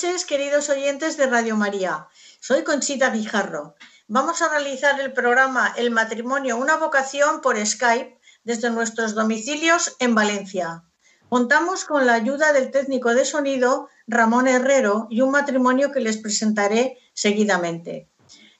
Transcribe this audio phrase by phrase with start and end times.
[0.00, 2.08] queridos oyentes de Radio María.
[2.40, 3.74] Soy Conchita Guijarro.
[4.08, 10.14] Vamos a realizar el programa El matrimonio, una vocación por Skype desde nuestros domicilios en
[10.14, 10.84] Valencia.
[11.28, 16.16] Contamos con la ayuda del técnico de sonido Ramón Herrero y un matrimonio que les
[16.16, 18.08] presentaré seguidamente.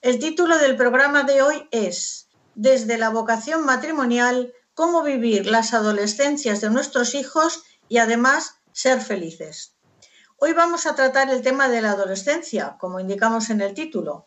[0.03, 6.61] El título del programa de hoy es Desde la vocación matrimonial, cómo vivir las adolescencias
[6.61, 9.80] de nuestros hijos y además ser felices.
[10.43, 14.25] Hoy vamos a tratar el tema de la adolescencia, como indicamos en el título.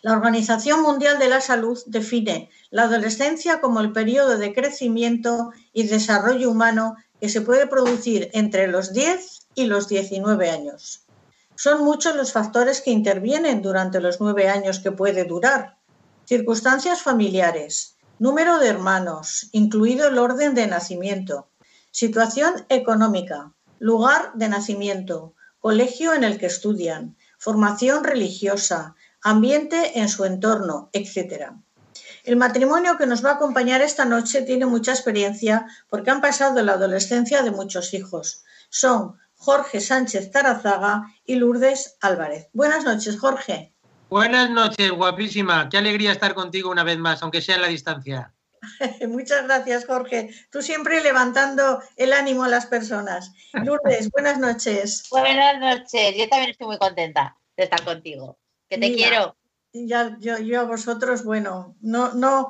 [0.00, 5.88] La Organización Mundial de la Salud define la adolescencia como el periodo de crecimiento y
[5.88, 11.02] desarrollo humano que se puede producir entre los 10 y los 19 años.
[11.56, 15.78] Son muchos los factores que intervienen durante los nueve años que puede durar.
[16.26, 21.48] Circunstancias familiares, número de hermanos, incluido el orden de nacimiento,
[21.90, 30.24] situación económica, lugar de nacimiento, colegio en el que estudian, formación religiosa, ambiente en su
[30.24, 31.52] entorno, etc.
[32.24, 36.62] El matrimonio que nos va a acompañar esta noche tiene mucha experiencia porque han pasado
[36.62, 38.44] la adolescencia de muchos hijos.
[38.68, 42.48] Son Jorge Sánchez Tarazaga y Lourdes Álvarez.
[42.52, 43.72] Buenas noches, Jorge.
[44.10, 45.68] Buenas noches, guapísima.
[45.68, 48.34] Qué alegría estar contigo una vez más, aunque sea en la distancia.
[49.08, 50.30] Muchas gracias, Jorge.
[50.50, 53.32] Tú siempre levantando el ánimo a las personas.
[53.64, 55.04] Lourdes, buenas noches.
[55.10, 56.16] Buenas noches.
[56.16, 58.38] Yo también estoy muy contenta de estar contigo.
[58.68, 59.36] Que te quiero.
[59.72, 62.48] Ya, yo, yo a vosotros, bueno, no, no,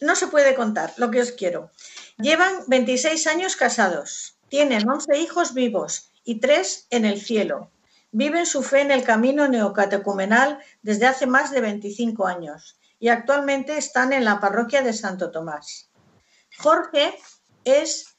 [0.00, 1.70] no se puede contar lo que os quiero.
[2.18, 7.70] Llevan 26 años casados, tienen 11 hijos vivos y 3 en el cielo.
[8.10, 13.78] Viven su fe en el camino neocatecumenal desde hace más de 25 años y actualmente
[13.78, 15.90] están en la parroquia de Santo Tomás.
[16.58, 17.18] Jorge
[17.64, 18.16] es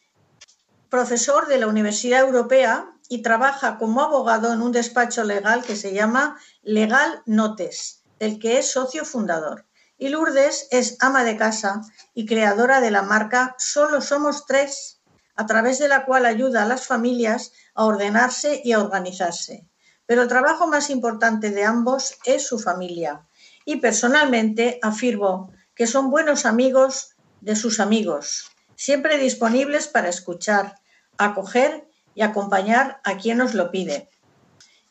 [0.90, 5.94] profesor de la Universidad Europea y trabaja como abogado en un despacho legal que se
[5.94, 9.66] llama Legal Notes, del que es socio fundador.
[9.98, 11.82] Y Lourdes es ama de casa
[12.14, 15.02] y creadora de la marca Solo Somos Tres,
[15.36, 19.68] a través de la cual ayuda a las familias a ordenarse y a organizarse.
[20.06, 23.28] Pero el trabajo más importante de ambos es su familia,
[23.70, 30.74] y personalmente afirmo que son buenos amigos de sus amigos, siempre disponibles para escuchar,
[31.20, 34.10] acoger y acompañar a quien nos lo pide.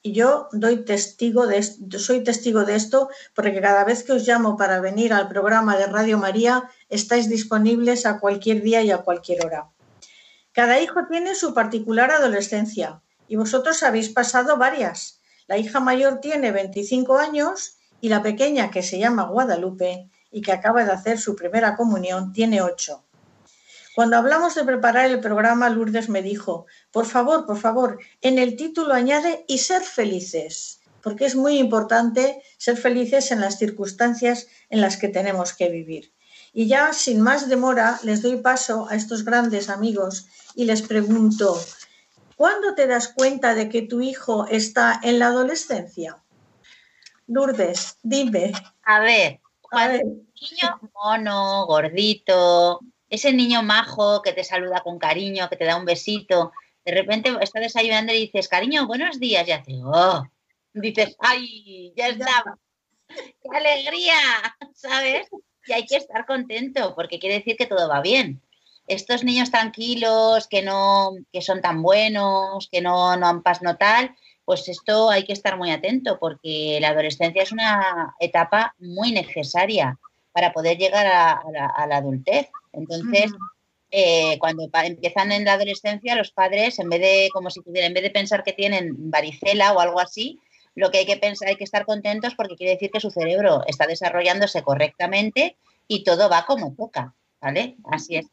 [0.01, 1.47] Y yo doy testigo
[1.99, 5.87] soy testigo de esto porque cada vez que os llamo para venir al programa de
[5.87, 9.71] Radio María estáis disponibles a cualquier día y a cualquier hora.
[10.53, 15.21] Cada hijo tiene su particular adolescencia y vosotros habéis pasado varias.
[15.49, 20.53] La hija mayor tiene 25 años y la pequeña, que se llama Guadalupe y que
[20.53, 23.05] acaba de hacer su primera comunión, tiene ocho.
[23.95, 28.55] Cuando hablamos de preparar el programa, Lourdes me dijo, por favor, por favor, en el
[28.55, 34.81] título añade y ser felices, porque es muy importante ser felices en las circunstancias en
[34.81, 36.13] las que tenemos que vivir.
[36.53, 41.61] Y ya sin más demora les doy paso a estos grandes amigos y les pregunto,
[42.37, 46.23] ¿cuándo te das cuenta de que tu hijo está en la adolescencia?
[47.29, 48.53] Lourdes, dime.
[48.85, 49.41] A ver,
[49.71, 50.03] a ver.
[50.05, 52.81] niño mono, gordito,
[53.11, 56.53] ese niño majo que te saluda con cariño, que te da un besito,
[56.87, 60.25] de repente está desayunando y dices, cariño, buenos días, y hace, oh,
[60.73, 62.59] dices, ay, ya estaba,
[63.09, 64.17] qué alegría,
[64.75, 65.29] ¿sabes?
[65.67, 68.41] Y hay que estar contento porque quiere decir que todo va bien.
[68.87, 74.17] Estos niños tranquilos, que no, que son tan buenos, que no, no han pasado tal,
[74.49, 79.99] pues esto hay que estar muy atento porque la adolescencia es una etapa muy necesaria
[80.33, 82.49] para poder llegar a, la, adultez.
[82.73, 83.31] Entonces,
[83.91, 88.03] eh, cuando empiezan en la adolescencia, los padres, en vez de, como si en vez
[88.03, 90.41] de pensar que tienen varicela o algo así,
[90.75, 93.65] lo que hay que pensar, hay que estar contentos porque quiere decir que su cerebro
[93.67, 95.59] está desarrollándose correctamente
[95.89, 97.77] y todo va como toca, ¿vale?
[97.85, 98.25] Así es.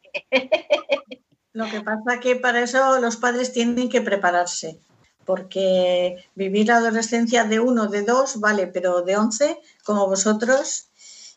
[1.52, 4.78] Lo que pasa que para eso los padres tienen que prepararse,
[5.26, 10.86] porque vivir la adolescencia de uno, de dos, vale, pero de once, como vosotros,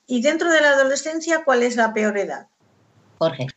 [0.08, 2.48] y dentro de la adolescencia, ¿cuál es la peor edad?
[3.18, 3.48] Jorge.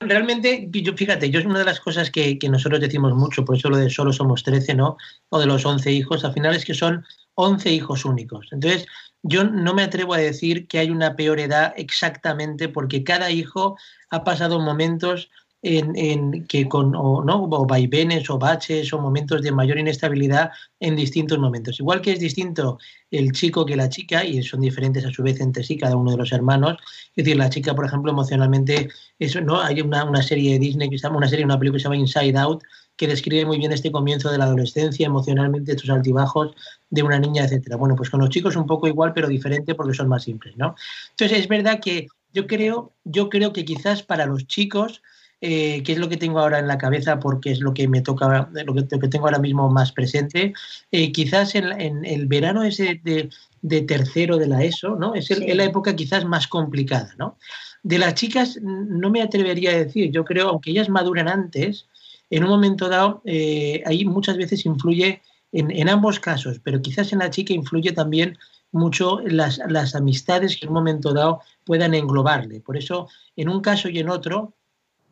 [0.00, 3.70] Realmente, yo, fíjate, yo es una de las cosas que, nosotros decimos mucho, por eso
[3.70, 4.98] lo de solo somos 13, ¿no?
[5.30, 8.48] O de los 11 hijos, al final es que son 11 hijos únicos.
[8.52, 8.86] Entonces,
[9.22, 13.78] yo no me atrevo a decir que hay una peor edad exactamente porque cada hijo
[14.10, 15.30] ha pasado momentos
[15.66, 17.42] en, que con o, ¿no?
[17.44, 21.80] o vaivenes o baches o momentos de mayor inestabilidad en distintos momentos.
[21.80, 22.78] Igual que es distinto
[23.10, 26.12] el chico que la chica, y son diferentes a su vez entre sí cada uno
[26.12, 26.76] de los hermanos.
[27.16, 29.60] Es decir, la chica, por ejemplo, emocionalmente, eso, ¿no?
[29.60, 31.84] hay una, una serie de Disney, que se llama, una serie, una película que se
[31.84, 32.62] llama Inside Out,
[32.96, 36.54] que describe muy bien este comienzo de la adolescencia, emocionalmente, estos altibajos
[36.90, 37.76] de una niña, etcétera.
[37.76, 40.76] Bueno, pues con los chicos un poco igual, pero diferente porque son más simples, ¿no?
[41.10, 45.02] Entonces, es verdad que yo creo, yo creo que quizás para los chicos
[45.48, 48.00] eh, que es lo que tengo ahora en la cabeza porque es lo que me
[48.00, 50.52] toca, lo que, tengo ahora mismo más presente.
[50.90, 55.14] Eh, quizás en, el verano ese de, tercero de la ESO, ¿no?
[55.14, 57.38] Es, la época quizás más complicada, ¿no?
[57.84, 61.86] De las chicas no me atrevería a decir, yo creo, aunque ellas maduran antes,
[62.28, 65.22] en un momento dado, eh, ahí muchas veces influye
[65.52, 68.36] en, ambos casos, pero quizás en la chica influye también
[68.72, 72.60] mucho las, las amistades que en un momento dado puedan englobarle.
[72.62, 74.56] Por eso, en un caso y en otro,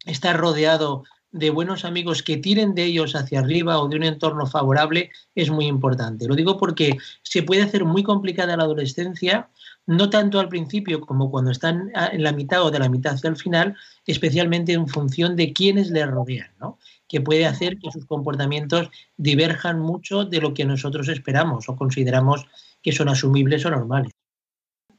[0.04, 1.04] estar rodeado
[1.34, 5.50] de buenos amigos que tiren de ellos hacia arriba o de un entorno favorable es
[5.50, 6.28] muy importante.
[6.28, 9.48] Lo digo porque se puede hacer muy complicada la adolescencia,
[9.84, 13.30] no tanto al principio como cuando están en la mitad o de la mitad hacia
[13.30, 16.78] el final, especialmente en función de quienes le rodean, ¿no?
[17.08, 22.46] que puede hacer que sus comportamientos diverjan mucho de lo que nosotros esperamos o consideramos
[22.80, 24.12] que son asumibles o normales.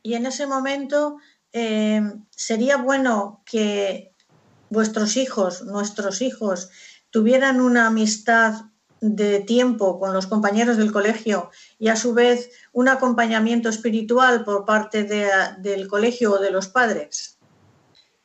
[0.04, 1.18] Y en ese momento
[1.54, 4.15] eh, sería bueno que
[4.70, 6.70] vuestros hijos, nuestros hijos,
[7.10, 8.66] tuvieran una amistad
[9.02, 14.66] de tiempo con los compañeros del colegio y a su vez un acompañamiento espiritual por
[14.66, 17.38] parte del colegio o de los padres?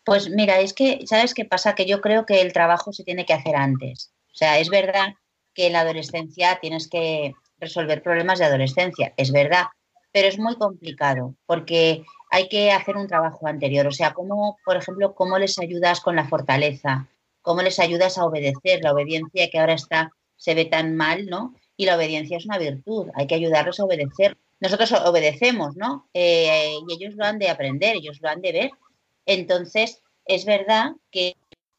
[0.05, 1.75] Pues mira, es que, ¿sabes qué pasa?
[1.75, 4.13] Que yo creo que el trabajo se tiene que hacer antes.
[4.27, 5.15] O sea, es verdad
[5.55, 9.67] que en la adolescencia tienes que resolver problemas de adolescencia, es verdad,
[10.13, 13.87] pero es muy complicado porque hay que hacer un trabajo anterior.
[13.87, 17.09] O sea, cómo, por ejemplo, cómo les ayudas con la fortaleza,
[17.43, 21.55] cómo les ayudas a obedecer, la obediencia que ahora está, se ve tan mal, ¿no?
[21.77, 24.39] Y la obediencia es una virtud, hay que ayudarlos a obedecer.
[24.61, 26.09] Nosotros obedecemos, ¿no?
[26.15, 28.71] Eh, y ellos lo han de aprender, ellos lo han de ver.
[29.27, 31.37] Entonces, es verdad que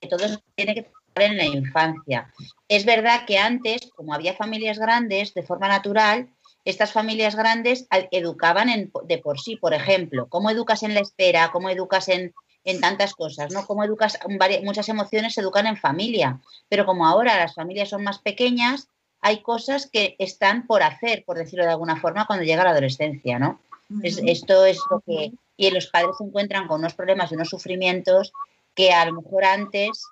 [0.09, 2.33] todo eso tiene que estar en la infancia.
[2.67, 6.27] Es verdad que antes, como había familias grandes, de forma natural,
[6.65, 11.69] estas familias grandes educaban de por sí, por ejemplo, cómo educas en la espera, cómo
[11.69, 12.33] educas en,
[12.79, 13.65] tantas cosas, ¿no?
[13.65, 14.19] Cómo educas,
[14.63, 16.39] muchas emociones se educan en familia,
[16.69, 18.87] pero como ahora las familias son más pequeñas,
[19.19, 23.39] hay cosas que están por hacer, por decirlo de alguna forma, cuando llega la adolescencia,
[23.39, 23.59] ¿no?
[24.03, 25.31] esto es lo que...
[25.57, 28.33] Y los padres se encuentran con unos problemas y unos sufrimientos
[28.73, 30.07] que a lo mejor antes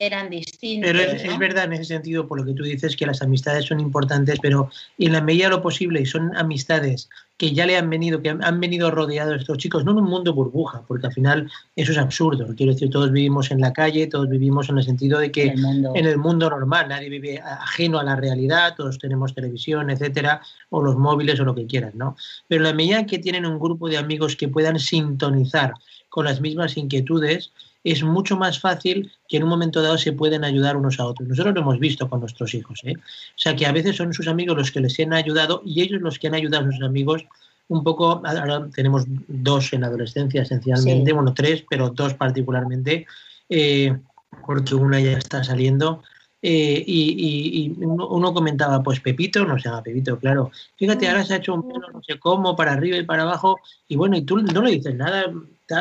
[0.00, 0.90] eran distintos.
[0.90, 3.80] Pero es, verdad en ese sentido, por lo que tú dices, que las amistades son
[3.80, 7.88] importantes, pero en la medida de lo posible, y son amistades que ya le han
[7.88, 11.50] venido, que han, venido rodeados estos chicos, no en un mundo burbuja, porque al final
[11.76, 12.46] eso es absurdo.
[12.56, 16.06] Quiero decir, todos vivimos en la calle, todos vivimos en el sentido de que en
[16.06, 20.40] el mundo, normal, nadie vive ajeno a la realidad, todos tenemos televisión, etcétera,
[20.70, 22.16] o los móviles o lo que quieran, ¿no?
[22.48, 25.74] Pero en la medida que tienen un grupo de amigos que puedan sintonizar
[26.08, 27.52] con las mismas inquietudes,
[27.84, 31.28] es mucho más fácil que en un momento dado se pueden ayudar unos a otros.
[31.28, 32.80] Nosotros lo hemos visto con nuestros hijos.
[32.84, 32.94] ¿eh?
[32.96, 36.00] O sea, que a veces son sus amigos los que les han ayudado y ellos
[36.00, 37.24] los que han ayudado a sus amigos
[37.68, 43.06] un poco, ahora tenemos dos en adolescencia esencialmente, bueno, tres, pero dos particularmente,
[43.48, 43.96] eh,
[44.44, 46.02] porque una ya está saliendo.
[46.42, 50.50] Eh, y, uno, comentaba, pues Pepito, no se llama Pepito, claro.
[50.76, 53.60] Fíjate, ahora se ha hecho un pelo no sé cómo, para arriba y para abajo,
[53.86, 55.26] y bueno, y tú no le dices nada,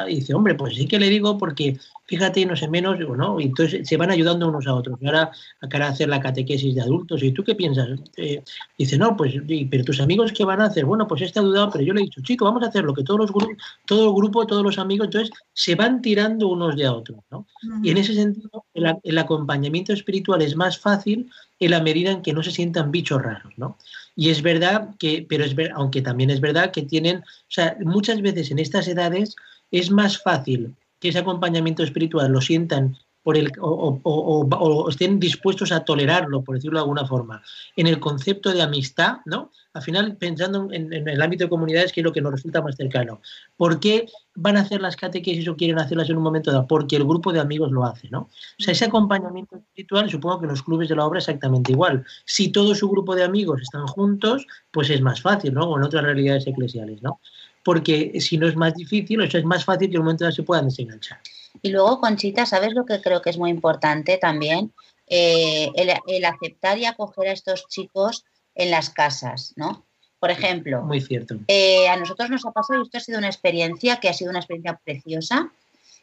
[0.07, 1.77] y dice, hombre, pues sí que le digo porque
[2.09, 3.39] fíjate, no sé menos, ¿no?
[3.39, 4.97] Y entonces se van ayudando unos a otros.
[4.99, 5.31] Y ahora
[5.61, 7.21] acaba de hacer la catequesis de adultos.
[7.21, 7.87] ¿Y tú qué piensas?
[8.17, 8.43] Eh,
[8.75, 9.35] dice, no, pues,
[9.69, 10.85] pero tus amigos qué van a hacer?
[10.85, 12.95] Bueno, pues este ha dudado, pero yo le he dicho, chico, vamos a hacer lo
[12.95, 13.55] que todos los grupos,
[13.85, 17.45] todo el grupo, todos los amigos, entonces se van tirando unos de a otros, ¿no?
[17.83, 21.29] Y en ese sentido, el, acompañamiento espiritual es más fácil
[21.59, 23.77] en la medida en que no se sientan bichos raros, ¿no?
[24.15, 27.77] Y es verdad que, pero es ver, aunque también es verdad que tienen, o sea,
[27.81, 29.35] muchas veces en estas edades
[29.71, 35.83] es más fácil que ese acompañamiento espiritual lo sientan por el, o, estén dispuestos a
[35.83, 37.43] tolerarlo, por decirlo de alguna forma,
[37.75, 39.51] en el concepto de amistad, ¿no?
[39.73, 42.75] Al final, pensando en, el ámbito de comunidades, que es lo que nos resulta más
[42.75, 43.21] cercano.
[43.57, 46.65] ¿Por qué van a hacer las catequesis o quieren hacerlas en un momento dado?
[46.65, 48.21] Porque el grupo de amigos lo hace, ¿no?
[48.21, 52.03] O sea, ese acompañamiento espiritual, supongo que en los clubes de la obra exactamente igual.
[52.25, 55.65] Si todo su grupo de amigos están juntos, pues es más fácil, ¿no?
[55.65, 57.19] O en otras realidades eclesiales, ¿no?
[57.63, 60.23] Porque si no es más difícil, o sea, es más fácil que en un momento
[60.23, 61.19] dado se puedan desenganchar.
[61.61, 64.71] Y luego, Conchita, ¿sabes lo que creo que es muy importante también?
[65.07, 69.85] Eh, el, aceptar y acoger a estos chicos en las casas, ¿no?
[70.19, 71.35] Por ejemplo, muy cierto.
[71.47, 74.29] Eh, a nosotros nos ha pasado, y esto ha sido una experiencia que ha sido
[74.29, 75.51] una experiencia preciosa,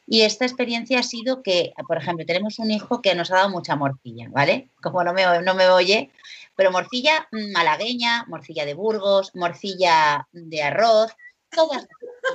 [0.09, 3.51] y esta experiencia ha sido que, por ejemplo, tenemos un hijo que nos ha dado
[3.51, 4.71] mucha morcilla, ¿vale?
[4.81, 6.11] Como no me, no me oye,
[6.55, 11.13] pero morcilla malagueña, morcilla de Burgos, morcilla de arroz,
[11.50, 11.87] todas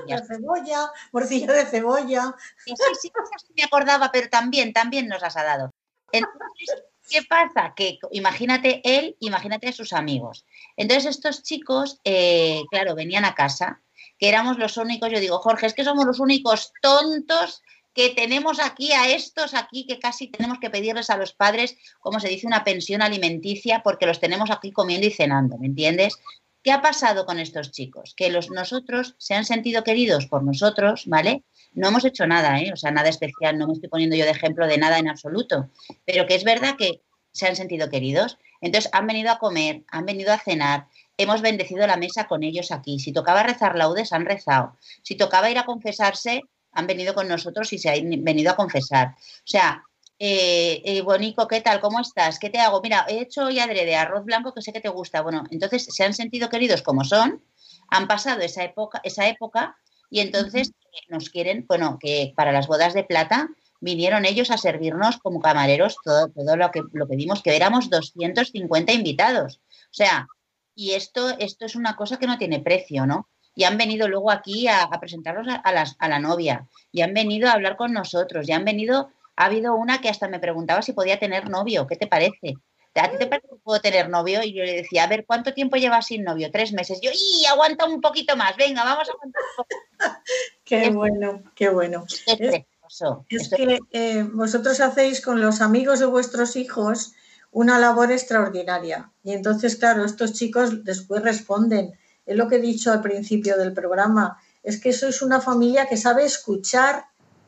[0.07, 2.35] las cebolla, morcilla de cebolla.
[2.65, 5.71] Sí, sí, sí, me acordaba, pero también, también nos las ha dado.
[6.11, 7.73] Entonces, ¿qué pasa?
[7.75, 10.45] Que imagínate él, imagínate a sus amigos.
[10.77, 13.81] Entonces, estos chicos, eh, claro, venían a casa,
[14.17, 17.61] que éramos los únicos, yo digo, Jorge, es que somos los únicos tontos
[17.93, 22.19] que tenemos aquí a estos aquí que casi tenemos que pedirles a los padres, como
[22.19, 26.17] se dice, una pensión alimenticia porque los tenemos aquí comiendo y cenando, ¿me entiendes?
[26.63, 28.13] ¿Qué ha pasado con estos chicos?
[28.15, 31.43] Que los nosotros se han sentido queridos por nosotros, ¿vale?
[31.73, 32.71] No hemos hecho nada, ¿eh?
[32.71, 35.69] O sea, nada especial, no me estoy poniendo yo de ejemplo de nada en absoluto,
[36.05, 37.01] pero que es verdad que
[37.31, 38.37] se han sentido queridos.
[38.61, 40.85] Entonces han venido a comer, han venido a cenar,
[41.17, 42.99] hemos bendecido la mesa con ellos aquí.
[42.99, 44.77] Si tocaba rezar laudes, han rezado.
[45.01, 46.41] Si tocaba ir a confesarse,
[46.73, 49.15] han venido con nosotros y se han venido a confesar.
[49.17, 49.83] O sea,
[50.23, 51.79] eh, eh, Bonico, ¿qué tal?
[51.79, 52.37] ¿Cómo estás?
[52.37, 52.79] ¿Qué te hago?
[52.79, 55.23] Mira, he hecho hoy de arroz blanco que sé que te gusta.
[55.23, 57.43] Bueno, entonces se han sentido queridos como son,
[57.89, 59.75] han pasado esa época, esa época
[60.11, 60.73] y entonces
[61.09, 63.49] nos quieren, bueno, que para las bodas de plata
[63.79, 68.93] vinieron ellos a servirnos como camareros todo, todo lo que lo pedimos, que éramos 250
[68.93, 69.59] invitados.
[69.85, 70.27] O sea,
[70.75, 73.27] y esto, esto es una cosa que no tiene precio, ¿no?
[73.55, 77.53] Y han venido luego aquí a, presentarnos a, a la novia, y han venido a
[77.53, 79.09] hablar con nosotros, y han venido
[79.41, 81.87] ha habido una que hasta me preguntaba si podía tener novio.
[81.87, 82.53] ¿Qué te parece?
[82.93, 84.43] ¿A ti te parece que puedo tener novio?
[84.43, 86.51] Y yo le decía, a ver, ¿cuánto tiempo llevas sin novio?
[86.51, 86.99] Tres meses.
[87.01, 87.45] Yo, ¡y!
[87.47, 88.55] Aguanta un poquito más.
[88.55, 89.81] Venga, vamos a aguantar un poquito.
[90.63, 92.05] qué bueno, qué bueno.
[92.07, 97.13] Es, que eh, vosotros hacéis con los amigos de vuestros hijos
[97.49, 99.11] una labor extraordinaria.
[99.23, 101.97] Y entonces, claro, estos chicos después responden.
[102.27, 104.37] Es lo que he dicho al principio del programa.
[104.61, 107.05] Es que sois una familia que sabe escuchar,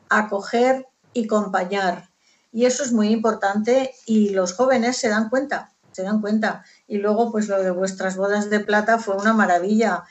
[0.08, 2.10] acoger y acompañar.
[2.52, 6.64] Y eso es muy importante y los jóvenes se dan cuenta, se dan cuenta.
[6.86, 10.04] Y luego, pues lo de vuestras bodas de plata fue una maravilla.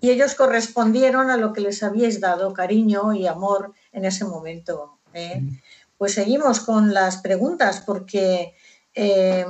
[0.00, 4.98] Y ellos correspondieron a lo que les habíais dado, cariño y amor en ese momento.
[5.12, 5.40] ¿eh?
[5.40, 5.58] Mm.
[5.98, 8.54] Pues seguimos con las preguntas, porque
[8.94, 9.46] em,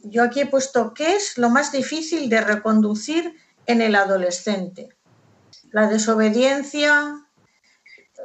[0.00, 3.36] yo aquí he puesto, ¿qué es lo más difícil de reconducir
[3.66, 4.88] en el adolescente?
[5.70, 7.21] La desobediencia,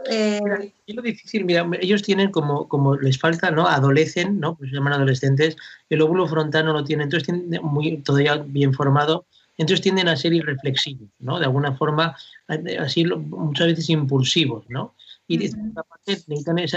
[0.05, 0.39] eh,
[0.85, 3.67] es lo difícil, mira, ellos tienen como, como les falta, ¿no?
[3.67, 4.55] Adolecen, ¿no?
[4.55, 5.57] Pues se llaman adolescentes,
[5.89, 9.25] el óvulo frontal no lo tienen, entonces tienen muy, todavía bien formado,
[9.57, 11.39] entonces tienden a ser irreflexivos, ¿no?
[11.39, 12.15] De alguna forma,
[12.79, 14.93] así muchas veces impulsivos, ¿no?
[15.27, 15.49] Y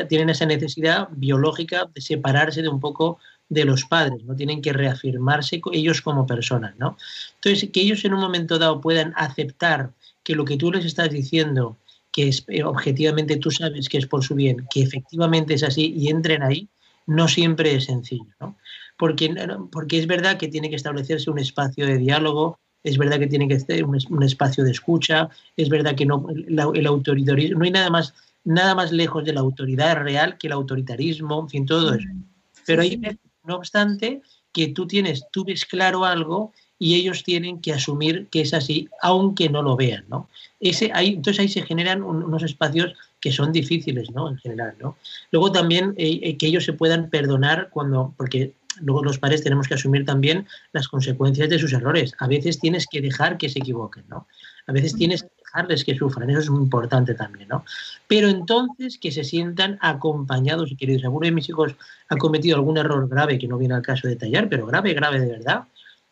[0.08, 4.34] tienen esa necesidad biológica de separarse de un poco de los padres, ¿no?
[4.34, 6.96] Tienen que reafirmarse ellos como personas, ¿no?
[7.36, 9.92] Entonces, que ellos en un momento dado puedan aceptar
[10.24, 11.76] que lo que tú les estás diciendo
[12.12, 15.92] que es, eh, objetivamente tú sabes que es por su bien, que efectivamente es así
[15.96, 16.68] y entren ahí,
[17.06, 18.56] no siempre es sencillo, ¿no?
[18.98, 19.34] Porque,
[19.72, 23.48] porque es verdad que tiene que establecerse un espacio de diálogo, es verdad que tiene
[23.48, 26.26] que ser un, espacio de escucha, es verdad que no,
[26.74, 28.14] el autoritarismo, no hay nada más
[28.44, 32.08] nada más lejos de la autoridad real que el autoritarismo, en fin, todo eso.
[32.66, 33.00] Pero hay,
[33.44, 36.52] no obstante, que tú tienes, tú ves claro algo
[36.82, 40.28] y ellos tienen que asumir que es así, aunque no lo vean, ¿no?
[40.58, 44.30] Ese, ahí, entonces ahí se generan unos espacios que son difíciles, ¿no?
[44.30, 44.96] En general, ¿no?
[45.30, 49.68] Luego también eh, eh, que ellos se puedan perdonar cuando, porque luego los padres tenemos
[49.68, 52.14] que asumir también las consecuencias de sus errores.
[52.18, 54.26] A veces tienes que dejar que se equivoquen, ¿no?
[54.66, 57.62] A veces tienes que dejarles que sufran, eso es muy importante también, ¿no?
[58.08, 61.04] Pero entonces que se sientan acompañados y queridos.
[61.04, 61.74] Alguno de mis hijos
[62.08, 65.20] ha cometido algún error grave, que no viene al caso de detallar, pero grave, grave
[65.20, 65.64] de verdad.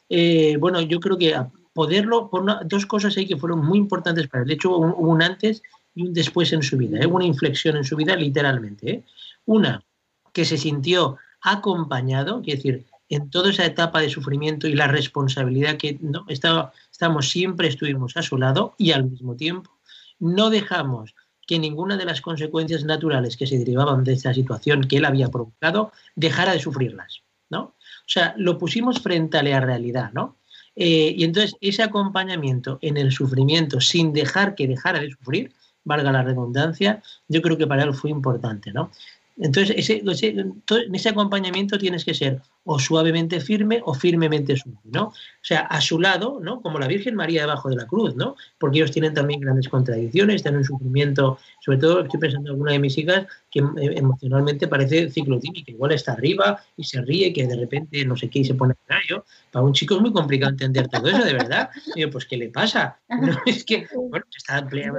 [0.09, 1.35] Eh, bueno, yo creo que
[1.73, 4.49] poderlo, por dos cosas ahí que fueron muy importantes para él.
[4.49, 5.63] De hecho, hubo un, antes
[5.95, 7.07] y un después en su vida, ¿eh?
[7.07, 8.91] una inflexión en su vida literalmente.
[8.91, 9.05] ¿eh?
[9.47, 9.85] Una,
[10.33, 15.77] que se sintió acompañado, es decir, en toda esa etapa de sufrimiento y la responsabilidad
[15.77, 16.25] que ¿no?
[16.29, 19.71] Estaba, estamos, siempre estuvimos a su lado y al mismo tiempo
[20.19, 21.15] no dejamos
[21.47, 25.31] que ninguna de las consecuencias naturales que se derivaban de esta situación que él había
[25.31, 27.75] provocado dejara de sufrirlas, ¿no?
[28.09, 30.37] O sea, lo pusimos frente a la realidad, ¿no?
[30.75, 35.53] Eh, y entonces ese acompañamiento en el sufrimiento sin dejar que dejara de sufrir,
[35.85, 38.91] valga la redundancia, yo creo que para él fue importante, ¿no?
[39.41, 45.05] Entonces, ese, en ese acompañamiento tienes que ser o suavemente firme o firmemente suave, ¿no?
[45.05, 46.61] O sea, a su lado, ¿no?
[46.61, 48.37] Como la Virgen María debajo de la cruz, ¿no?
[48.59, 52.73] Porque ellos tienen también grandes contradicciones, tienen un sufrimiento, sobre todo estoy pensando en alguna
[52.73, 57.47] de mis hijas que eh, emocionalmente parece ciclotímica, igual está arriba y se ríe, que
[57.47, 59.25] de repente no sé qué y se pone a yo.
[59.51, 61.71] Para un chico es muy complicado entender todo eso, de verdad.
[61.95, 62.99] Y yo, pues, ¿qué le pasa?
[63.47, 64.93] es que, bueno, está en plena,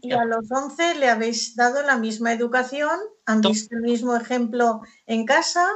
[0.00, 4.82] Y a los 11 le habéis dado la misma educación, han visto el mismo ejemplo
[5.06, 5.68] en casa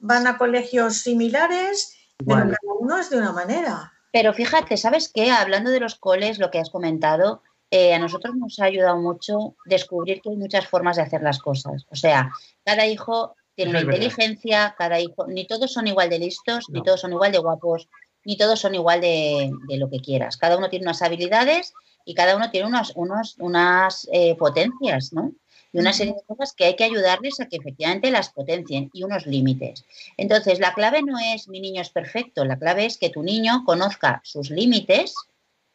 [0.00, 3.92] van a colegios similares, pero cada uno es de una manera.
[4.12, 5.30] Pero fíjate, ¿sabes qué?
[5.30, 9.54] Hablando de los coles, lo que has comentado, eh, a nosotros nos ha ayudado mucho
[9.66, 11.86] descubrir que hay muchas formas de hacer las cosas.
[11.90, 12.32] O sea,
[12.64, 17.02] cada hijo tiene una inteligencia, cada hijo, ni todos son igual de listos, ni todos
[17.02, 17.88] son igual de guapos,
[18.24, 20.36] ni todos son igual de, lo que quieras.
[20.36, 21.72] Cada uno tiene unas habilidades
[22.04, 25.32] y cada uno tiene unos, unos, unas eh, potencias, ¿no?
[25.72, 29.04] y una serie de cosas que hay que ayudarles a que efectivamente las potencien y
[29.04, 29.84] unos límites.
[30.16, 33.64] Entonces, la clave no es mi niño es perfecto, la clave es que tu niño
[33.64, 35.14] conozca sus límites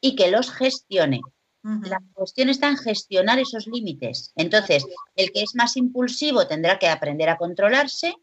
[0.02, 1.22] y que los gestione.
[1.64, 4.32] La cuestión está en gestionar esos límites.
[4.36, 8.14] Entonces, el que es más impulsivo tendrá que aprender a controlarse,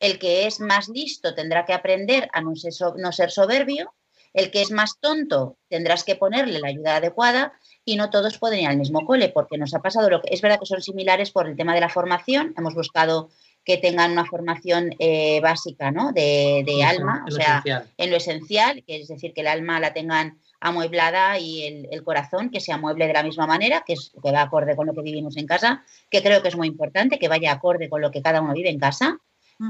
[0.00, 3.94] el que es más listo tendrá que aprender a no ser, no ser soberbio,
[4.32, 7.54] el que es más tonto tendrás que ponerle la ayuda adecuada
[7.84, 10.42] y no todos pueden ir al mismo cole, porque nos ha pasado lo que es
[10.42, 12.52] verdad que son similares por el tema de la formación.
[12.58, 13.30] Hemos buscado
[13.64, 16.12] que tengan una formación eh, básica, ¿no?
[16.12, 17.62] De, alma, o sea,
[17.96, 22.50] en lo esencial, que es decir, que el alma la tengan amueblada y el, corazón
[22.50, 25.02] que se amueble de la misma manera, que, es, que va acorde con lo que
[25.02, 28.22] vivimos en casa, que creo que es muy importante, que vaya acorde con lo que
[28.22, 29.18] cada uno vive en casa.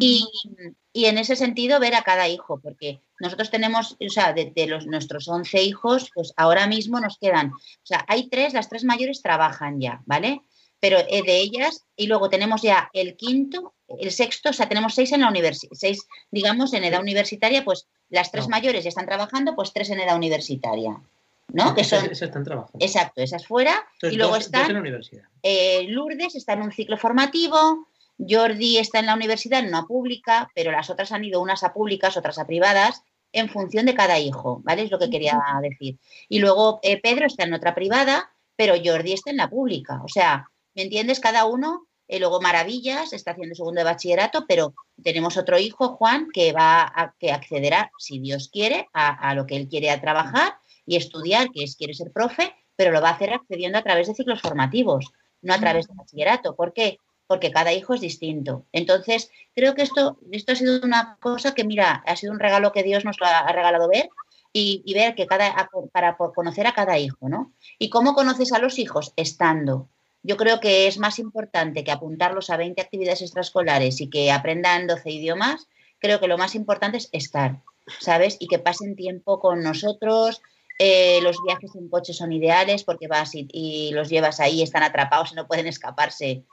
[0.00, 0.26] Y,
[0.94, 5.28] en ese sentido ver a cada hijo, porque nosotros tenemos, o sea, de, los, nuestros
[5.28, 9.80] 11 hijos, pues ahora mismo nos quedan, o sea, hay tres, las tres mayores trabajan
[9.80, 10.40] ya, ¿vale?
[10.80, 14.94] Pero eh, de ellas, y luego tenemos ya el quinto, el sexto, o sea, tenemos
[14.94, 19.06] seis en la universidad, seis, digamos, en edad universitaria, pues las tres mayores ya están
[19.06, 21.00] trabajando, pues tres en edad universitaria.
[21.52, 21.74] ¿no?
[21.74, 22.84] Que son, esas están trabajando.
[22.84, 23.86] Exacto, esas fuera.
[24.02, 24.84] y luego están.
[25.42, 30.50] Eh, Lourdes está en un ciclo formativo, Jordi está en la universidad en una pública,
[30.54, 33.02] pero las otras han ido unas a públicas, otras a privadas,
[33.32, 34.82] en función de cada hijo, ¿vale?
[34.82, 35.98] Es lo que quería decir.
[36.28, 40.00] Y luego eh, Pedro está en otra privada, pero Jordi está en la pública.
[40.02, 41.20] O sea, ¿me entiendes?
[41.20, 46.28] Cada uno, eh, luego Maravillas está haciendo segundo de bachillerato, pero tenemos otro hijo, Juan,
[46.32, 50.56] que va a que accederá, si Dios quiere, a, lo que él quiere a trabajar
[50.86, 54.06] y estudiar, que es quiere ser profe, pero lo va a hacer accediendo a través
[54.06, 56.56] de ciclos formativos, no a través de bachillerato.
[56.56, 56.98] ¿Por qué?
[57.26, 58.66] Porque cada hijo es distinto.
[58.72, 62.72] Entonces, creo que esto, esto ha sido una cosa que, mira, ha sido un regalo
[62.72, 64.08] que Dios nos ha, regalado ver
[64.52, 67.52] y, ver que cada, para conocer a cada hijo, ¿no?
[67.78, 69.12] ¿Y cómo conoces a los hijos?
[69.16, 69.88] Estando.
[70.22, 74.86] Yo creo que es más importante que apuntarlos a 20 actividades extraescolares y que aprendan
[74.86, 75.68] 12 idiomas.
[75.98, 77.62] Creo que lo más importante es estar,
[78.00, 78.36] ¿sabes?
[78.40, 80.40] Y que pasen tiempo con nosotros,
[80.78, 84.82] eh, los viajes en coche son ideales porque vas y, y, los llevas ahí, están
[84.82, 86.44] atrapados y no pueden escaparse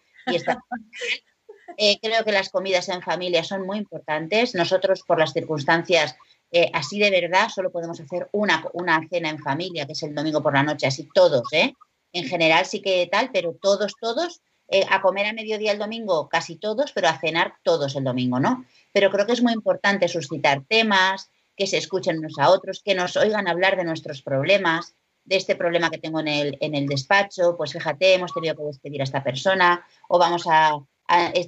[1.78, 4.54] Eh, creo que las comidas en familia son muy importantes.
[4.54, 6.16] Nosotros, por las circunstancias,
[6.52, 10.14] eh, así de verdad, solo podemos hacer una, una cena en familia, que es el
[10.14, 11.74] domingo por la noche, así todos, ¿eh?
[12.12, 14.42] En general sí que tal, pero todos, todos,
[14.90, 18.66] a comer a mediodía el domingo casi todos, pero a cenar todos el domingo, ¿no?
[18.92, 22.96] Pero creo que es muy importante suscitar temas, que se escuchen unos a otros, que
[22.96, 26.88] nos oigan hablar de nuestros problemas, de este problema que tengo en el, en el
[26.88, 30.78] despacho, pues fíjate, hemos tenido que despedir a esta persona, o vamos a,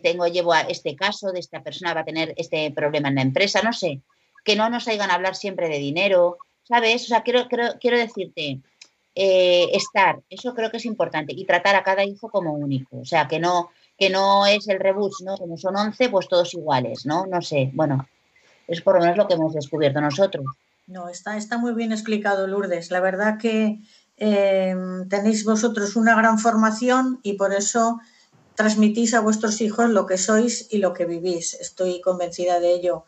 [0.02, 3.22] tengo, llevo a este caso de esta persona va a tener este problema en la
[3.22, 4.02] empresa, no sé,
[4.44, 7.04] que no nos hagan hablar siempre de dinero, ¿sabes?
[7.04, 8.62] O sea, quiero, quiero, decirte,
[9.16, 13.06] eh, estar, eso creo que es importante, y tratar a cada hijo como único, o
[13.06, 15.38] sea, que no, que no es el rebus, ¿no?
[15.38, 17.26] Como son 11, pues todos iguales, ¿no?
[17.26, 18.08] No sé, bueno,
[18.68, 20.46] es por lo menos lo que hemos descubierto nosotros.
[20.88, 22.91] No, está, está muy bien explicado, Lourdes.
[22.91, 23.80] La verdad que
[24.17, 28.00] em, tenéis vosotros una gran formación y por eso
[28.56, 31.56] transmitís a vuestros hijos lo que sois y lo que vivís.
[31.56, 33.06] Estoy convencida de ello.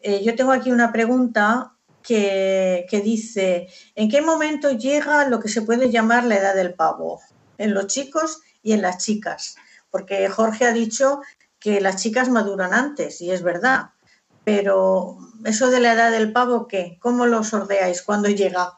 [0.00, 5.48] Eh, yo tengo aquí una pregunta que, que, dice, ¿en qué momento llega lo que
[5.48, 7.22] se puede llamar la edad del pavo?
[7.56, 9.56] En los chicos y en las chicas.
[9.90, 11.22] Porque Jorge ha dicho
[11.58, 13.92] que las chicas maduran antes, y es verdad.
[14.44, 16.98] Pero eso de la edad del pavo, ¿qué?
[17.00, 18.76] ¿Cómo lo sordeáis cuando llega?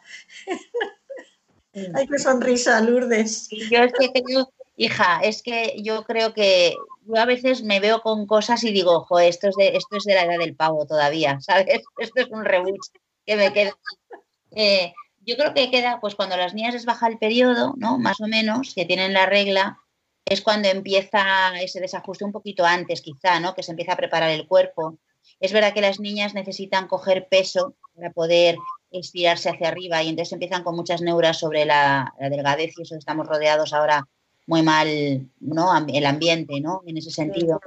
[1.94, 3.48] Ay, qué sonrisa, Lourdes.
[3.50, 6.74] Yo es que tengo, hija, es que yo creo que
[7.06, 10.04] yo a veces me veo con cosas y digo, ojo, esto es de, esto es
[10.04, 11.82] de la edad del pavo todavía, ¿sabes?
[11.98, 12.80] Esto es un reboot
[13.24, 13.76] que me queda.
[14.52, 17.98] Eh, yo creo que queda, pues cuando las niñas les baja el periodo, ¿no?
[17.98, 19.78] Más o menos, que tienen la regla,
[20.24, 23.54] es cuando empieza ese desajuste un poquito antes, quizá, ¿no?
[23.54, 24.98] Que se empieza a preparar el cuerpo
[25.40, 28.56] es verdad que las niñas necesitan coger peso para poder
[28.90, 33.26] estirarse hacia arriba y entonces empiezan con muchas neuras sobre la, delgadez y eso estamos
[33.26, 34.06] rodeados ahora
[34.46, 35.86] muy mal, ¿no?
[35.88, 36.82] El ambiente, ¿no?
[36.86, 37.60] En ese sentido.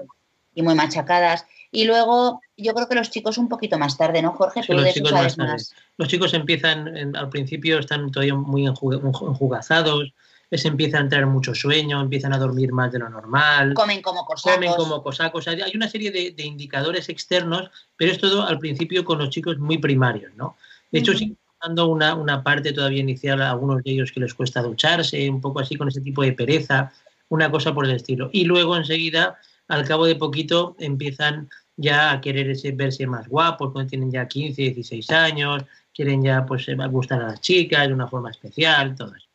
[0.56, 1.46] Y muy machacadas.
[1.72, 4.62] Y luego yo creo que los chicos un poquito más tarde, ¿no, Jorge?
[4.68, 10.14] los, chicos más los chicos empiezan, al principio están todavía muy enjugazados,
[10.52, 13.74] les empieza a entrar mucho sueño, empiezan a dormir más de lo normal.
[13.74, 14.56] Comen como cosacos.
[14.56, 15.48] Comen como cosacos.
[15.48, 19.78] Hay una serie de, indicadores externos, pero es todo al principio con los chicos muy
[19.78, 20.58] primarios, ¿no?
[20.92, 24.34] De hecho, sí dando una, una, parte todavía inicial a algunos de ellos que les
[24.34, 26.92] cuesta ducharse, un poco así con ese tipo de pereza,
[27.28, 28.30] una cosa por el estilo.
[28.32, 33.90] Y luego enseguida, al cabo de poquito, empiezan ya a querer verse más guapos, cuando
[33.90, 38.32] tienen ya 15, 16 años, quieren ya pues gustar a las chicas de una forma
[38.32, 39.29] especial, todo eso.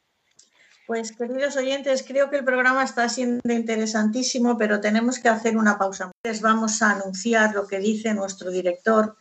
[0.86, 5.78] Pues queridos oyentes, creo que el programa está siendo interesantísimo, pero tenemos que hacer una
[5.78, 6.12] pausa.
[6.22, 9.16] Les vamos a anunciar lo que dice nuestro director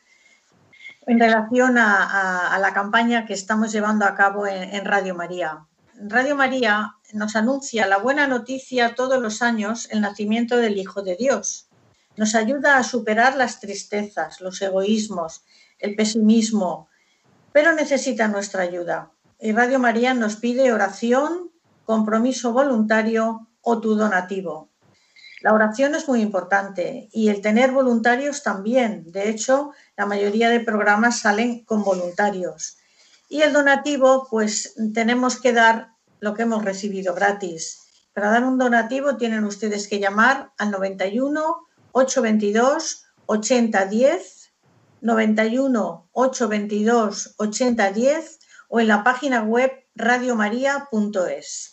[1.08, 5.65] en relación a, la campaña que estamos llevando a cabo en, Radio María.
[5.95, 11.15] Radio María nos anuncia la buena noticia todos los años, el nacimiento del Hijo de
[11.15, 11.69] Dios.
[12.17, 15.45] Nos ayuda a superar las tristezas, los egoísmos,
[15.80, 16.89] el pesimismo,
[17.54, 19.12] pero necesita nuestra ayuda.
[19.39, 21.52] Y Radio María nos pide oración,
[21.85, 24.69] compromiso voluntario o tu donativo.
[25.41, 29.11] La oración es muy importante y el tener voluntarios también.
[29.11, 32.77] De hecho, la mayoría de programas salen con voluntarios.
[33.27, 35.89] Y el donativo, pues tenemos que dar
[36.21, 37.79] lo que hemos recibido gratis.
[38.13, 44.53] Para dar un donativo tienen ustedes que llamar al 91 822 8010,
[45.01, 51.72] 91 822 8010 o en la página web radiomaria.es.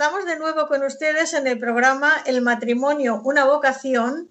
[0.00, 4.30] Estamos de nuevo con ustedes en el programa El matrimonio, una vocación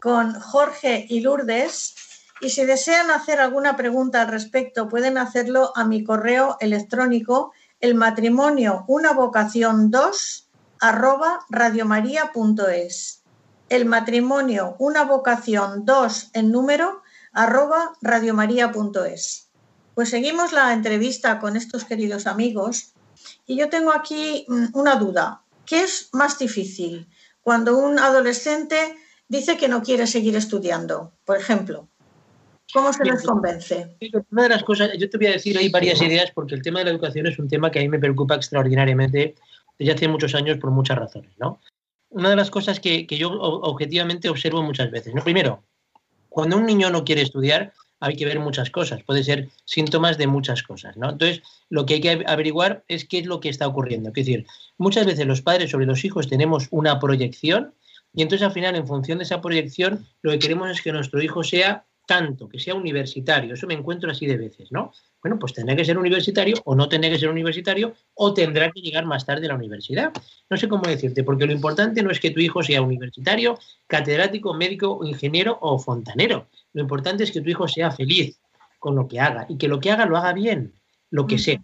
[0.00, 1.94] con Jorge y Lourdes.
[2.40, 7.96] Y si desean hacer alguna pregunta al respecto, pueden hacerlo a mi correo electrónico el
[7.96, 10.48] matrimonio una vocación 2
[10.80, 13.22] arroba radiomaria.es.
[13.68, 17.02] El matrimonio una vocación 2 en número
[17.34, 19.50] arroba radiomaria.es.
[19.94, 22.94] Pues seguimos la entrevista con estos queridos amigos
[23.46, 25.42] y yo tengo aquí mm, una duda.
[25.66, 27.08] ¿Qué es más difícil
[27.42, 28.96] cuando un adolescente
[29.28, 31.88] dice que no quiere seguir estudiando, por ejemplo?
[32.72, 33.96] ¿Cómo se les convence?
[34.30, 36.80] Una de las cosas, yo te voy a decir ahí varias ideas porque el tema
[36.80, 39.34] de la educación es un tema que a mí me preocupa extraordinariamente
[39.78, 41.60] desde hace muchos años por muchas razones, ¿no?
[42.10, 45.22] Una de las cosas que, que yo objetivamente observo muchas veces, ¿no?
[45.22, 45.64] Primero,
[46.28, 50.26] cuando un niño no quiere estudiar, hay que ver muchas cosas, puede ser síntomas de
[50.26, 51.10] muchas cosas, ¿no?
[51.10, 54.08] Entonces, lo que hay que averiguar es qué es lo que está ocurriendo.
[54.08, 54.46] Es decir,
[54.78, 57.74] muchas veces los padres sobre los hijos tenemos una proyección
[58.12, 61.22] y entonces al final, en función de esa proyección, lo que queremos es que nuestro
[61.22, 63.54] hijo sea tanto, que sea universitario.
[63.54, 64.92] Eso me encuentro así de veces, ¿no?
[65.22, 68.80] Bueno, pues tendrá que ser universitario o no tendrá que ser universitario o tendrá que
[68.80, 70.12] llegar más tarde a la universidad.
[70.50, 74.52] No sé cómo decirte, porque lo importante no es que tu hijo sea universitario, catedrático,
[74.54, 76.48] médico, ingeniero o fontanero.
[76.72, 78.40] Lo importante es que tu hijo sea feliz
[78.80, 80.74] con lo que haga y que lo que haga lo haga bien,
[81.10, 81.62] lo que sea.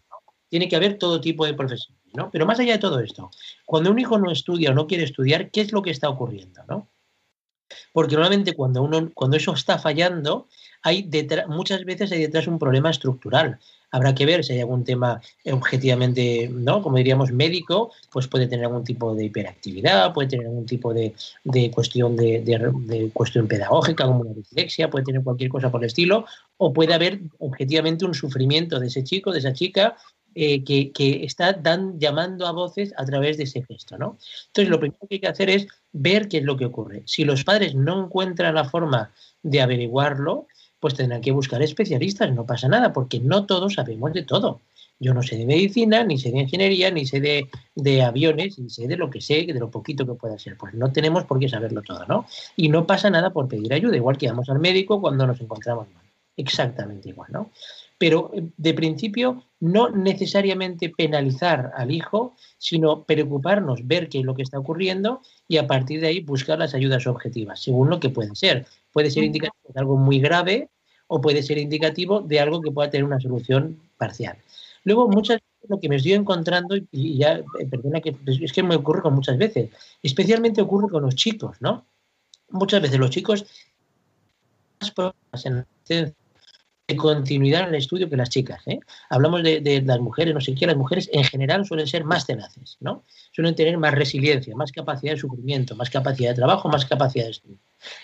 [0.48, 2.30] Tiene que haber todo tipo de profesiones, ¿no?
[2.30, 3.32] Pero más allá de todo esto,
[3.64, 6.62] cuando un hijo no estudia o no quiere estudiar, ¿qué es lo que está ocurriendo,
[6.68, 6.87] no?
[7.92, 10.48] Porque normalmente cuando, uno, cuando eso está fallando,
[10.83, 11.09] hay
[11.48, 13.59] muchas veces hay detrás un problema estructural.
[13.90, 16.83] Habrá que ver si hay algún tema objetivamente, ¿no?
[16.83, 21.14] Como diríamos, médico, pues puede tener algún tipo de hiperactividad, puede tener algún tipo de,
[21.72, 26.26] cuestión de, cuestión pedagógica, como una dislexia, puede tener cualquier cosa por el estilo,
[26.57, 29.96] o puede haber objetivamente un sufrimiento de ese chico, de esa chica,
[30.38, 31.59] eh, que, está
[31.99, 33.96] llamando a voces a través de ese gesto.
[33.96, 34.18] ¿no?
[34.49, 37.05] Entonces, lo primero que hay que hacer es ver qué es lo que ocurre.
[37.07, 40.46] Si los padres no encuentran la forma de averiguarlo,
[40.79, 44.61] pues tendrán que buscar especialistas, no pasa nada, porque no todos sabemos de todo.
[45.01, 48.68] Yo no sé de medicina, ni sé de ingeniería, ni sé de, de, aviones, ni
[48.68, 50.59] sé de lo que sé, de lo poquito que pueda ser.
[50.59, 52.27] Pues no tenemos por qué saberlo todo, ¿no?
[52.57, 55.88] Y no pasa nada por pedir ayuda, igual que vamos al médico cuando nos encontramos
[55.94, 56.05] mal.
[56.37, 57.51] Exactamente igual, ¿no?
[57.98, 64.35] Pero eh, de principio no necesariamente penalizar al hijo, sino preocuparnos, ver qué es lo
[64.35, 68.11] que está ocurriendo y a partir de ahí buscar las ayudas objetivas, según lo que
[68.11, 68.66] puede ser.
[68.92, 70.68] Puede ser indicativo de algo muy grave
[71.06, 74.37] o puede ser indicativo de algo que pueda tener una solución parcial.
[74.85, 78.62] Luego, muchas veces lo que me estoy encontrando, y ya, eh, perdona que es que
[78.62, 79.70] me ocurre con muchas veces,
[80.02, 81.87] especialmente ocurre con los chicos, ¿no?
[82.50, 83.46] Muchas veces los chicos
[85.44, 85.66] en
[86.88, 88.62] de continuidad en el estudio que las chicas.
[88.66, 88.79] ¿eh?
[89.11, 92.77] Hablamos de, las mujeres, no sé qué, las mujeres en general suelen ser más tenaces,
[92.81, 93.05] ¿no?
[93.33, 97.33] Suelen tener más resiliencia, más capacidad de sufrimiento, más capacidad de trabajo, más capacidad de
[97.33, 97.59] estudio.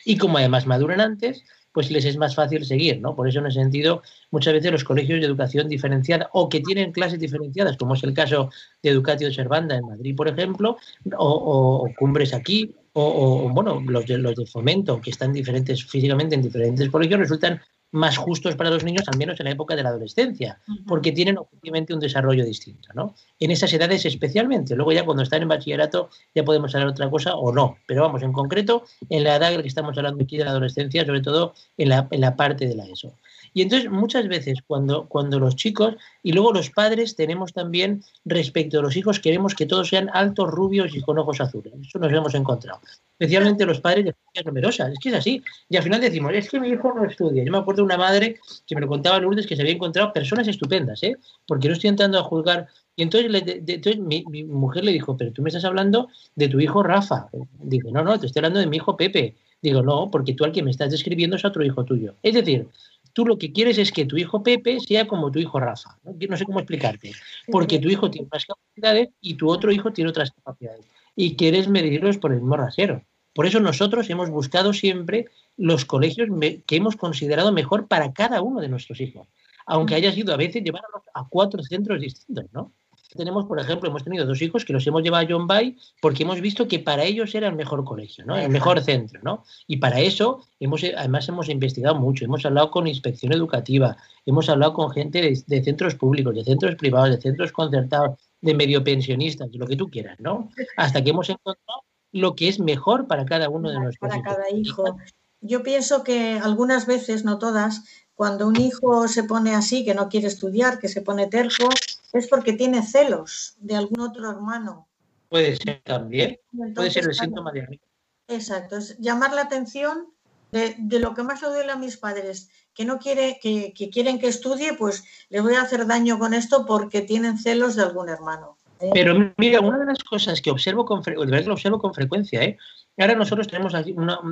[0.04, 3.14] Y como además maduran antes, pues les es más fácil seguir, ¿no?
[3.14, 6.92] Por eso en ese sentido, muchas veces los colegios de educación diferenciada o que tienen
[6.92, 8.50] clases diferenciadas, como es el caso
[8.82, 10.76] de Educatio Servanda en Madrid, por ejemplo,
[11.16, 16.42] o, Cumbres aquí, o, bueno, los de, los de fomento, que están diferentes físicamente en
[16.42, 17.60] diferentes colegios, resultan
[17.92, 21.36] más justos para los niños, al menos en la época de la adolescencia, porque tienen
[21.38, 23.14] obviamente un desarrollo distinto, ¿no?
[23.38, 24.74] En esas edades especialmente.
[24.74, 27.76] Luego ya cuando están en bachillerato ya podemos hablar otra cosa o no.
[27.86, 31.20] Pero vamos, en concreto, en la edad que estamos hablando aquí de la adolescencia, sobre
[31.20, 33.12] todo en la, en la parte de la ESO.
[33.54, 38.78] Y entonces muchas veces cuando, cuando los chicos y luego los padres tenemos también respecto
[38.78, 41.72] a los hijos, queremos que todos sean altos, rubios y con ojos azules.
[41.82, 42.80] Eso nos hemos encontrado.
[43.18, 44.92] Especialmente los padres de familias numerosas.
[44.92, 45.42] Es que es así.
[45.68, 47.44] Y al final decimos, es que mi hijo no estudia.
[47.44, 50.12] Yo me acuerdo de una madre que me lo contaba Lourdes que se había encontrado
[50.12, 51.16] personas estupendas, ¿eh?
[51.46, 52.68] porque no estoy entrando a juzgar.
[52.96, 53.30] Y entonces,
[53.66, 57.28] entonces mi, mi, mujer le dijo, pero tú me estás hablando de tu hijo Rafa.
[57.60, 59.36] Digo, no, no, te estoy hablando de mi hijo Pepe.
[59.62, 62.16] Digo, no, porque tú al que me estás describiendo es otro hijo tuyo.
[62.22, 62.68] Es decir,
[63.12, 65.98] tú lo que quieres es que tu hijo Pepe sea como tu hijo Rafa.
[66.02, 67.12] No, sé cómo explicarte.
[67.50, 70.86] Porque tu hijo tiene unas capacidades y tu otro hijo tiene otras capacidades.
[71.14, 73.02] Y quieres medirlos por el mismo rasero.
[73.34, 76.28] Por eso nosotros hemos buscado siempre los colegios
[76.66, 79.28] que hemos considerado mejor para cada uno de nuestros hijos.
[79.66, 82.72] Aunque haya sido a veces llevarlos a cuatro centros distintos, ¿no?
[83.16, 86.22] Tenemos, por ejemplo, hemos tenido dos hijos que los hemos llevado a John Bay porque
[86.22, 88.36] hemos visto que para ellos era el mejor colegio, ¿no?
[88.36, 89.44] El mejor centro, ¿no?
[89.66, 93.96] Y para eso hemos, además hemos investigado mucho, hemos hablado con inspección educativa,
[94.26, 98.82] hemos hablado con gente de, centros públicos, de centros privados, de centros concertados, de medio
[98.82, 100.50] pensionistas, de lo que tú quieras, ¿no?
[100.76, 104.50] Hasta que hemos encontrado lo que es mejor para cada uno de nuestros para cada
[104.50, 104.96] hijo.
[105.40, 107.82] Yo pienso que algunas veces, no todas,
[108.14, 111.68] cuando un hijo se pone así, que no quiere estudiar, que se pone terco,
[112.12, 114.88] es porque tiene celos de algún otro hermano.
[115.28, 116.38] Puede ser también,
[116.74, 117.84] puede ser el síntoma de arriba.
[118.28, 120.08] Exacto, es llamar la atención
[120.52, 124.28] de, lo que más le duele a mis padres, que no quiere, que, quieren que
[124.28, 128.58] estudie, pues le voy a hacer daño con esto porque tienen celos de algún hermano.
[128.80, 128.90] ¿eh?
[128.92, 132.58] Pero mira, una de las cosas que observo con, lo observo con frecuencia, ¿eh?
[132.98, 133.72] ahora nosotros tenemos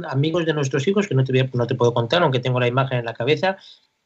[0.08, 2.98] amigos de nuestros hijos, que no te, no te puedo contar, aunque tengo la imagen
[2.98, 3.56] en la cabeza,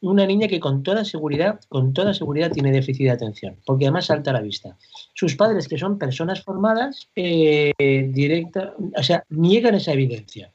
[0.01, 4.05] una niña que con toda seguridad, con toda seguridad tiene déficit de atención, porque además
[4.05, 4.77] salta a la vista.
[5.13, 7.73] Sus padres, que son personas formadas, eh,
[8.13, 10.53] directa, o sea, niegan esa evidencia.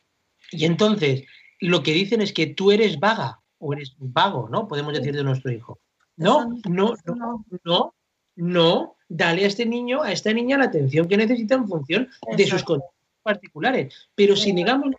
[0.53, 1.25] Y entonces
[1.61, 4.69] lo que dicen es que tú eres vaga, o eres vago, ¿no?
[4.69, 5.79] Podemos decir de nuestro hijo.
[6.17, 7.95] No, no, no, no,
[8.37, 12.47] no, dale a este niño, a esta niña la atención que necesita en función de
[12.47, 13.95] sus condiciones particulares.
[14.15, 14.99] Pero si negamos la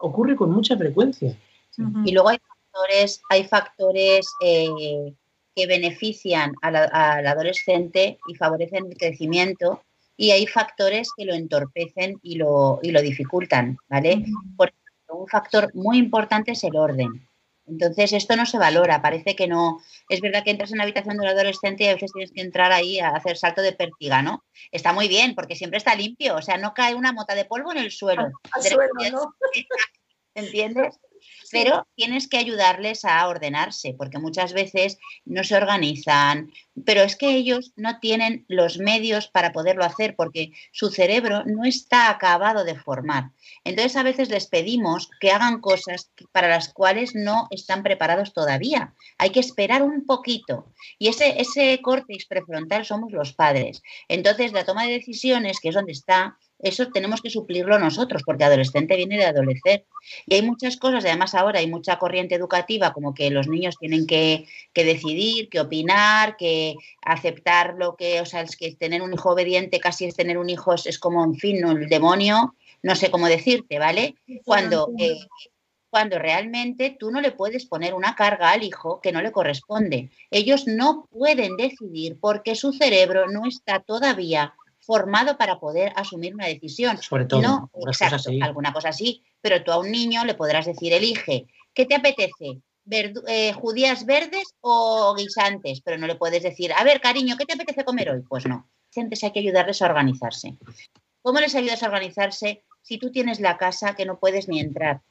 [0.00, 1.36] ocurre con mucha frecuencia.
[2.04, 2.38] Y luego hay
[2.70, 5.14] factores, hay factores eh,
[5.54, 9.82] que benefician al adolescente y favorecen el crecimiento
[10.16, 14.24] y hay factores que lo entorpecen y lo, y lo dificultan, ¿vale?
[14.56, 17.26] Por ejemplo, un factor muy importante es el orden.
[17.66, 19.80] Entonces, esto no se valora, parece que no.
[20.08, 22.40] Es verdad que entras en la habitación de un adolescente y a veces tienes que
[22.40, 24.44] entrar ahí a hacer salto de pértiga, ¿no?
[24.72, 27.70] Está muy bien, porque siempre está limpio, o sea, no cae una mota de polvo
[27.70, 28.28] en el suelo.
[28.52, 29.34] Al, suelo ¿no?
[30.34, 30.98] ¿Entiendes?
[31.50, 36.52] Pero tienes que ayudarles a ordenarse, porque muchas veces no se organizan,
[36.84, 41.64] pero es que ellos no tienen los medios para poderlo hacer, porque su cerebro no
[41.64, 43.30] está acabado de formar.
[43.64, 48.94] Entonces a veces les pedimos que hagan cosas para las cuales no están preparados todavía.
[49.18, 50.72] Hay que esperar un poquito.
[50.98, 53.82] Y ese, ese córtex prefrontal somos los padres.
[54.08, 58.44] Entonces la toma de decisiones, que es donde está, eso tenemos que suplirlo nosotros, porque
[58.44, 59.86] adolescente viene de adolecer.
[60.26, 64.06] Y hay muchas cosas, además ahora hay mucha corriente educativa, como que los niños tienen
[64.06, 69.30] que, decidir, que opinar, que aceptar lo que, o sea, es que tener un hijo
[69.30, 73.26] obediente casi es tener un hijo, es, como, en fin, el demonio, no sé cómo
[73.26, 74.16] decirte, ¿vale?
[74.44, 75.18] Cuando, eh,
[75.90, 80.10] cuando realmente tú no le puedes poner una carga al hijo que no le corresponde.
[80.30, 86.46] Ellos no pueden decidir porque su cerebro no está todavía formado para poder asumir una
[86.46, 86.98] decisión.
[86.98, 90.92] Sobre todo, no, exacto, alguna cosa así, pero tú a un niño le podrás decir,
[90.92, 92.60] elige, ¿qué te apetece?
[92.90, 95.80] Eh, ¿Judías verdes o guisantes?
[95.82, 98.22] Pero no le puedes decir, a ver, cariño, ¿qué te apetece comer hoy?
[98.28, 98.68] Pues no.
[98.94, 100.56] Entonces hay que ayudarles a organizarse.
[101.22, 105.02] ¿Cómo les ayudas a organizarse si tú tienes la casa que no puedes ni entrar?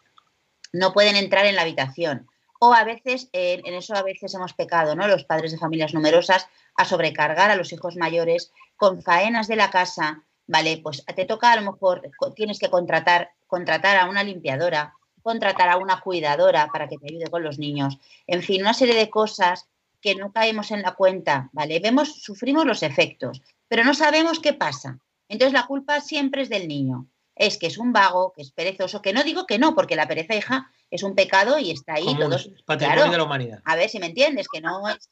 [0.73, 2.27] No pueden entrar en la habitación.
[2.60, 5.08] O a veces, en eso a veces hemos pecado, ¿no?
[5.08, 6.47] Los padres de familias numerosas
[6.80, 10.80] a sobrecargar a los hijos mayores con faenas de la casa, ¿vale?
[10.82, 15.76] Pues te toca a lo mejor, tienes que contratar, contratar a una limpiadora, contratar a
[15.76, 17.98] una cuidadora para que te ayude con los niños.
[18.28, 19.68] En fin, una serie de cosas
[20.00, 21.82] que no caemos en la cuenta, ¿vale?
[21.82, 25.00] Vemos, sufrimos los efectos, pero no sabemos qué pasa.
[25.28, 27.08] Entonces la culpa siempre es del niño.
[27.36, 30.08] Es que es un vago, que es perezoso, que no digo que no, porque la
[30.08, 32.15] pereza hija es un pecado y está ahí.
[32.18, 33.62] todos, patrimonio de la humanidad.
[33.65, 35.10] A ver si me entiendes, que no es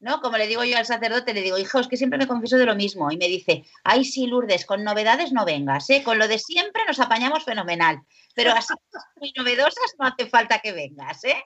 [0.00, 0.20] ¿no?
[0.20, 2.66] Como le digo yo al sacerdote, le digo, hijo, es que siempre me confieso de
[2.66, 3.10] lo mismo.
[3.10, 6.02] Y me dice, ay, sí, Lourdes, con novedades no vengas, ¿eh?
[6.02, 8.00] Con lo de siempre nos apañamos fenomenal.
[8.34, 8.74] Pero así
[9.16, 11.42] muy novedosas no hace falta que vengas, ¿eh?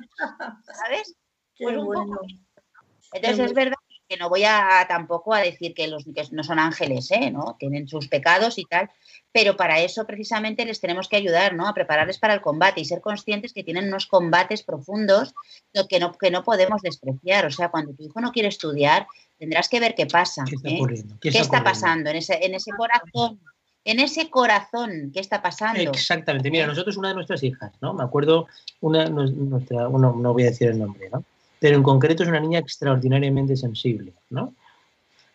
[0.74, 1.14] ¿Sabes?
[1.58, 1.76] Pues
[3.12, 3.76] Entonces es verdad
[4.08, 7.30] que no voy a tampoco a decir que los que no son ángeles, ¿eh?
[7.30, 7.56] ¿no?
[7.58, 8.90] Tienen sus pecados y tal,
[9.32, 11.66] pero para eso precisamente les tenemos que ayudar, ¿no?
[11.66, 15.34] A prepararles para el combate y ser conscientes que tienen unos combates profundos
[15.88, 17.46] que no, que no podemos despreciar.
[17.46, 19.06] O sea, cuando tu hijo no quiere estudiar,
[19.38, 20.44] tendrás que ver qué pasa.
[20.46, 21.04] ¿Qué está, ¿eh?
[21.20, 23.40] ¿Qué está, pasando en ese, en ese corazón?
[23.84, 25.80] En ese corazón, ¿qué está pasando?
[25.80, 26.50] Exactamente.
[26.52, 27.94] Mira, nosotros, una de nuestras hijas, ¿no?
[27.94, 28.46] Me acuerdo,
[28.80, 31.24] una, nuestra, no voy a decir el nombre, ¿no?
[31.62, 34.52] Pero en concreto es una niña extraordinariamente sensible, ¿no?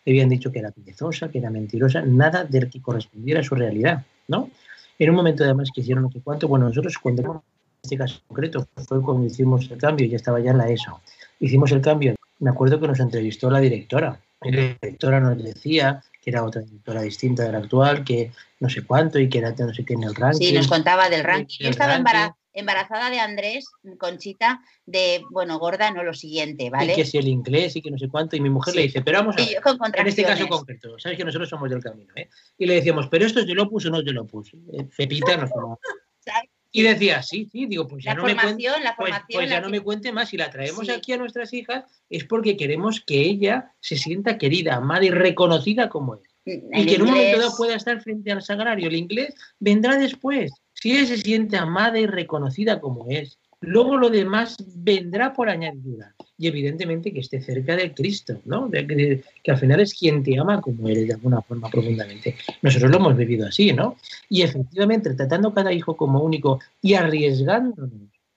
[0.06, 4.04] habían dicho que era perezosa, que era mentirosa, nada del que correspondiera a su realidad,
[4.26, 4.50] ¿no?
[4.98, 7.40] En un momento además que hicieron no sé cuánto, bueno, nosotros cuando en
[7.82, 11.00] este caso concreto fue cuando hicimos el cambio, ya estaba ya en la ESO,
[11.40, 16.30] hicimos el cambio, me acuerdo que nos entrevistó la directora, la directora nos decía que
[16.30, 19.74] era otra directora distinta de la actual, que no sé cuánto y que era no
[19.74, 20.46] sé qué en el ranking.
[20.46, 21.64] Sí, nos contaba del ranking.
[21.64, 23.66] Yo estaba embarazada embarazada de Andrés,
[23.98, 26.92] Conchita, de, bueno, gorda, no lo siguiente, ¿vale?
[26.92, 29.02] Y que si el inglés y que no sé cuánto, y mi mujer le dice,
[29.02, 29.60] pero vamos a ver,
[29.94, 32.28] en este caso concreto, sabes que nosotros somos del camino, ¿eh?
[32.56, 34.52] Y le decíamos, pero esto es de Opus o no es de Opus.
[34.72, 35.50] Eh, Pepita nos
[36.70, 39.80] Y decía, sí, sí, digo, pues ya, no, me cuente, pues, pues ya no me
[39.80, 40.28] cuente más.
[40.28, 44.76] Si la traemos aquí a nuestras hijas es porque queremos que ella se sienta querida,
[44.76, 46.28] amada y reconocida como es.
[46.44, 48.88] y que en un momento dado pueda estar frente al sagrario.
[48.88, 50.52] El inglés vendrá después.
[50.80, 56.14] Si ella se siente amada y reconocida como es, luego lo demás vendrá por añadidura.
[56.36, 58.70] Y evidentemente que esté cerca del Cristo, ¿no?
[58.70, 62.36] que, al final es quien te ama como eres de alguna forma profundamente.
[62.62, 63.96] Nosotros lo hemos vivido así, ¿no?
[64.28, 67.90] Y efectivamente, tratando cada hijo como único y arriesgándonos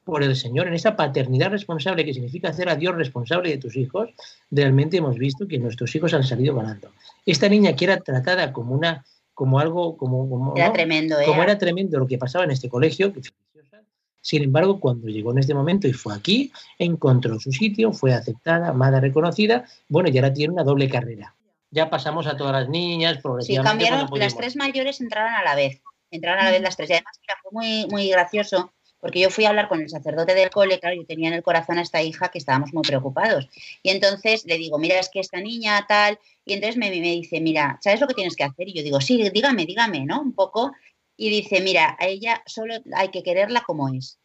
[0.04, 3.76] por el Señor en esa paternidad responsable que significa hacer a Dios responsable de tus
[3.76, 4.10] hijos,
[4.50, 6.90] realmente hemos visto que nuestros hijos han salido ganando.
[7.24, 11.58] Esta niña que era tratada como una como algo, como, como era tremendo, como era
[11.58, 13.14] tremendo lo que pasaba en este colegio.
[14.24, 18.68] Sin embargo, cuando llegó en este momento y fue aquí, encontró su sitio, fue aceptada,
[18.68, 21.36] amada, reconocida, bueno, y ahora tiene una doble carrera.
[21.72, 23.86] Ya pasamos a todas las niñas, progresivamente.
[23.86, 26.92] Sí, cambiaron, las tres mayores entraron a la vez, entraron a la vez las tres.
[26.92, 28.72] Y además fue muy, muy gracioso
[29.02, 31.44] porque yo fui a hablar con el sacerdote del cole, claro, yo tenía en el
[31.44, 33.50] corazón a esta hija que estábamos muy preocupados.
[33.84, 37.42] Y entonces le digo, mira, es que esta niña tal, y entonces me, me dice,
[37.42, 38.70] mira, ¿sabes lo que tienes que hacer?
[38.70, 40.22] Y yo digo, sí, dígame, dígame, ¿no?
[40.22, 40.72] Un poco.
[41.18, 44.20] Y dice, mira, a ella solo hay que quererla como es.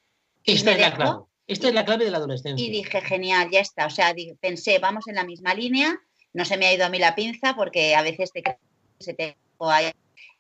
[0.45, 1.25] Esta es la clave.
[1.47, 2.65] Esta es la clave de la adolescencia.
[2.65, 3.87] Y dije, genial, ya está.
[3.87, 5.97] O sea, pensé, vamos en la misma línea.
[6.33, 8.43] No se me ha ido a mí la pinza porque a veces te
[8.99, 9.37] se te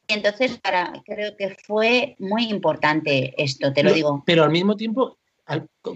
[0.09, 4.22] entonces para, creo que fue muy importante esto, te lo digo.
[4.26, 5.18] Pero al mismo tiempo,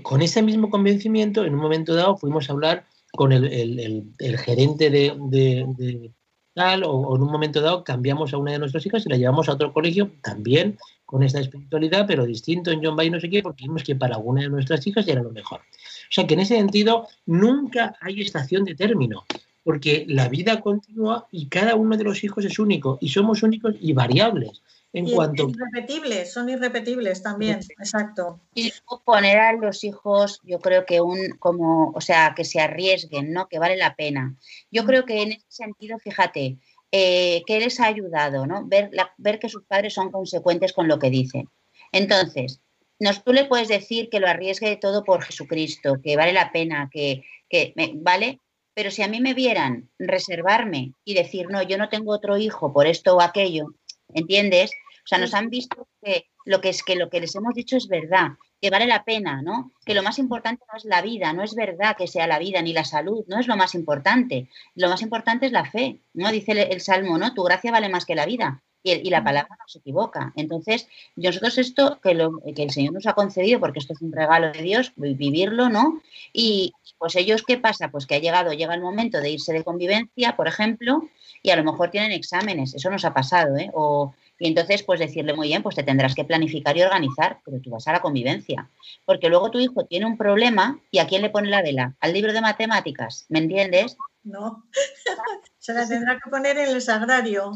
[0.02, 6.12] con ese mismo convencimiento, en un momento dado fuimos a hablar con el, gerente de,
[6.54, 9.48] tal, o, en un momento dado cambiamos a una de nuestras hijas y la llevamos
[9.48, 13.42] a otro colegio también con esta espiritualidad, pero distinto en John Bay, no sé qué,
[13.42, 15.60] porque vimos que para alguna de nuestras hijas era lo mejor.
[15.60, 19.24] O sea que en ese sentido nunca hay estación de término
[19.70, 23.76] porque la vida continúa y cada uno de los hijos es único y somos únicos
[23.80, 24.62] y variables.
[24.92, 25.48] En cuanto...
[25.48, 28.40] Irrepetibles, son irrepetibles también, exacto.
[28.52, 28.72] Y
[29.04, 33.46] poner a los hijos, yo creo que un, como, o sea, que se arriesguen, ¿no?
[33.46, 34.34] Que vale la pena.
[34.72, 36.58] Yo creo que en ese sentido, fíjate,
[36.90, 38.66] eh, que les ha ayudado, ¿no?
[38.66, 41.48] Ver, ver que sus padres son consecuentes con lo que dicen.
[41.92, 42.60] Entonces,
[42.98, 46.90] nos, tú le puedes decir que lo arriesgue todo por Jesucristo, que vale la pena,
[46.92, 48.40] que, que ¿vale?
[48.74, 52.72] Pero si a mí me vieran reservarme y decir, no, yo no tengo otro hijo
[52.72, 53.74] por esto o aquello,
[54.14, 54.70] ¿entiendes?
[55.04, 57.76] O sea, nos han visto que lo que es que lo que les hemos dicho
[57.76, 59.72] es verdad, que vale la pena, ¿no?
[59.84, 62.62] Que lo más importante no es la vida, no es verdad que sea la vida
[62.62, 64.48] ni la salud, no es lo más importante.
[64.74, 66.30] Lo más importante es la fe, ¿no?
[66.30, 67.34] Dice el, el Salmo, ¿no?
[67.34, 70.32] Tu gracia vale más que la vida y, la palabra no se equivoca.
[70.36, 74.12] Entonces, nosotros esto que, lo, que el Señor nos ha concedido, porque esto es un
[74.12, 76.00] regalo de Dios, vivirlo, ¿no?
[76.32, 77.88] Y pues ellos, ¿qué pasa?
[77.88, 81.02] Pues que ha llegado, llega el momento de irse de convivencia, por ejemplo,
[81.42, 83.70] y a lo mejor tienen exámenes, eso nos ha pasado, ¿eh?
[83.74, 87.60] O, y entonces, pues decirle muy bien, pues te tendrás que planificar y organizar, pero
[87.60, 88.70] tú vas a la convivencia.
[89.04, 91.94] Porque luego tu hijo tiene un problema y ¿a quién le pone la vela?
[92.00, 93.98] Al libro de matemáticas, ¿me entiendes?
[94.22, 94.64] No,
[95.58, 97.52] se la tendrá que poner en el sagrario.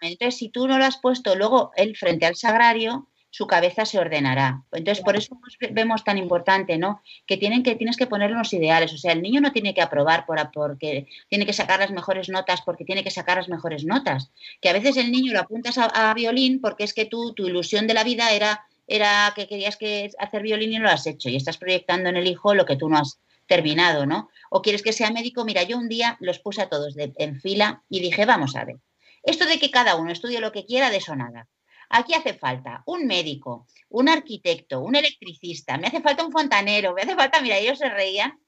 [0.00, 3.98] Entonces, si tú no lo has puesto luego él frente al sagrario, su cabeza se
[3.98, 4.64] ordenará.
[4.72, 5.38] Entonces, por eso
[5.70, 7.00] vemos tan importante, ¿no?
[7.26, 8.92] Que, tienen que tienes que poner unos ideales.
[8.92, 12.28] O sea, el niño no tiene que aprobar por, porque tiene que sacar las mejores
[12.28, 14.30] notas porque tiene que sacar las mejores notas.
[14.60, 17.86] Que a veces el niño lo apuntas a, violín porque es que tú, tu ilusión
[17.86, 21.28] de la vida era, era que querías que hacer violín y no lo has hecho.
[21.28, 24.28] Y estás proyectando en el hijo lo que tú no has terminado, ¿no?
[24.50, 25.44] O quieres que sea médico.
[25.44, 28.76] Mira, yo un día los puse a todos en fila y dije, vamos a ver
[29.22, 31.48] esto de que cada uno estudie lo que quiera, de eso nada.
[31.88, 37.02] Aquí hace falta un médico, un arquitecto, un electricista, me hace falta un fontanero, me
[37.02, 38.38] hace falta, mira, ellos se reían.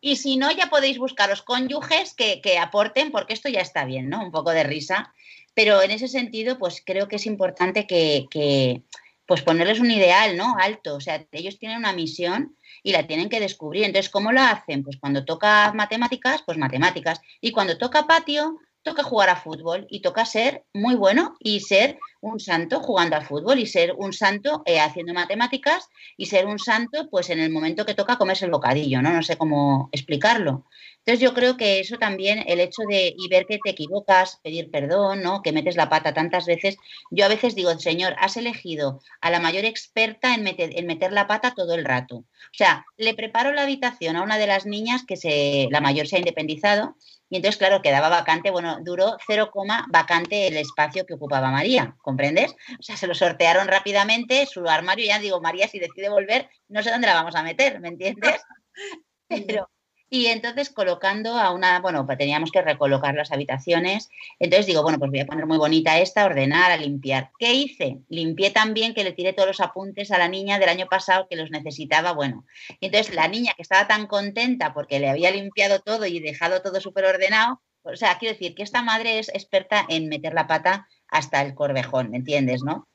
[0.00, 4.08] Y, si no, ya podéis buscaros cónyuges que, que, aporten, porque esto ya está bien,
[4.08, 4.22] ¿no?
[4.22, 5.14] Un poco de risa.
[5.54, 8.82] Pero en ese sentido, pues creo que es importante que, que
[9.26, 10.56] pues ponerles un ideal, ¿no?
[10.58, 10.96] Alto.
[10.96, 13.84] O sea, ellos tienen una misión y la tienen que descubrir.
[13.84, 14.82] Entonces, ¿cómo lo hacen?
[14.82, 17.20] Pues cuando toca matemáticas, pues matemáticas.
[17.40, 21.98] Y cuando toca patio, toca jugar a fútbol y toca ser muy bueno y ser
[22.20, 26.58] un santo jugando al fútbol y ser un santo eh, haciendo matemáticas y ser un
[26.58, 29.12] santo pues en el momento que toca comerse el bocadillo, ¿no?
[29.12, 30.64] No sé cómo explicarlo.
[31.04, 34.70] Entonces yo creo que eso también, el hecho de y ver que te equivocas, pedir
[34.70, 35.42] perdón, ¿no?
[35.42, 36.76] Que metes la pata tantas veces.
[37.10, 41.12] Yo a veces digo, Señor, has elegido a la mayor experta en meter, en meter
[41.12, 42.18] la pata todo el rato.
[42.18, 46.06] O sea, le preparo la habitación a una de las niñas que se, la mayor
[46.06, 46.94] se ha independizado
[47.32, 51.96] y entonces, claro, quedaba vacante, bueno, duró cero coma vacante el espacio que ocupaba María,
[52.02, 52.54] ¿comprendes?
[52.78, 56.82] O sea, se lo sortearon rápidamente, su armario, ya digo, María, si decide volver, no
[56.82, 58.42] sé dónde la vamos a meter, ¿me entiendes?
[59.28, 59.70] Pero,
[60.14, 64.10] y entonces colocando a una, bueno, pues teníamos que recolocar las habitaciones.
[64.38, 67.30] Entonces digo, bueno, pues voy a poner muy bonita esta, ordenar, a limpiar.
[67.38, 67.96] ¿Qué hice?
[68.10, 71.36] Limpié también que le tiré todos los apuntes a la niña del año pasado que
[71.36, 72.44] los necesitaba, bueno.
[72.78, 76.60] Y entonces la niña que estaba tan contenta porque le había limpiado todo y dejado
[76.60, 80.46] todo súper ordenado, o sea, quiero decir que esta madre es experta en meter la
[80.46, 82.86] pata hasta el corvejón, ¿me entiendes, no?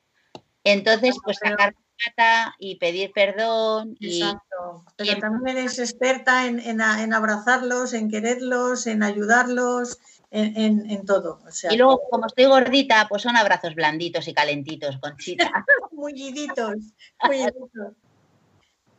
[0.64, 1.74] Entonces, pues sacar
[2.60, 3.98] y pedir perdón.
[4.00, 4.86] Exacto.
[4.96, 11.40] Pero también es experta en, abrazarlos, en quererlos, en ayudarlos, en, todo.
[11.70, 15.52] y luego, como estoy gordita, pues son abrazos blanditos y calentitos, Conchita.
[15.92, 16.76] mulliditos,
[17.24, 17.94] mulliditos.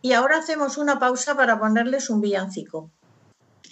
[0.00, 2.90] Y ahora hacemos una pausa para ponerles un villancico.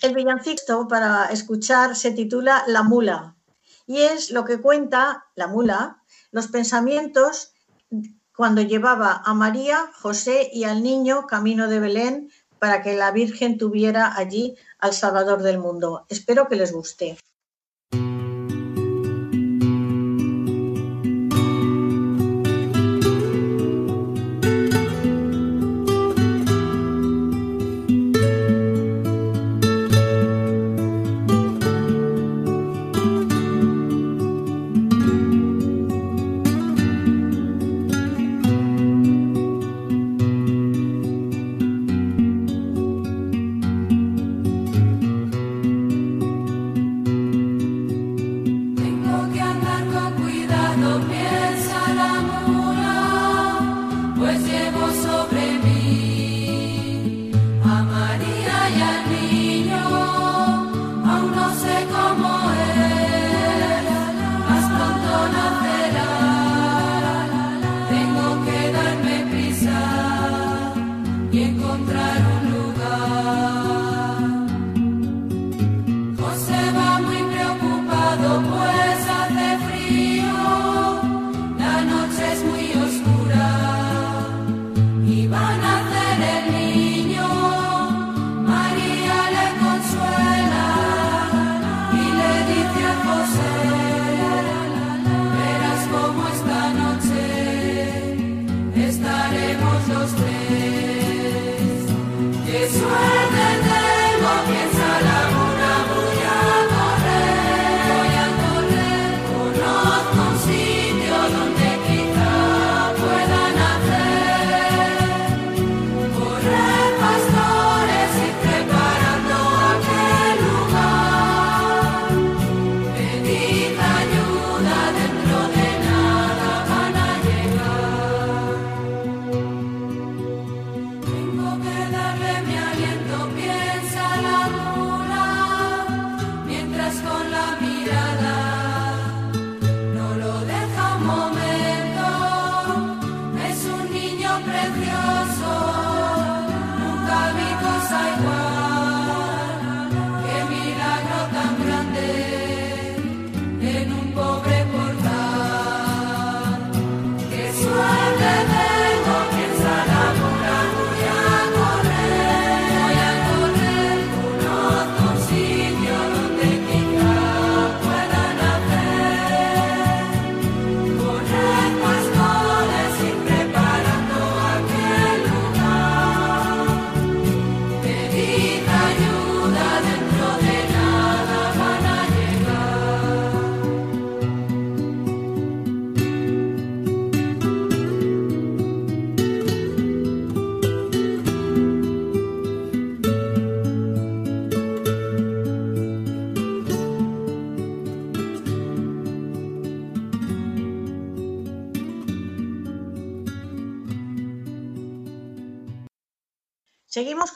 [0.03, 3.37] El villancico para escuchar se titula La mula
[3.87, 6.03] y es lo que cuenta la mula,
[6.33, 7.55] los pensamientos
[8.37, 13.59] cuando llevaba a María, José y al niño camino de Belén para que la Virgen
[13.59, 16.05] tuviera allí al Salvador del mundo.
[16.09, 17.17] Espero que les guste.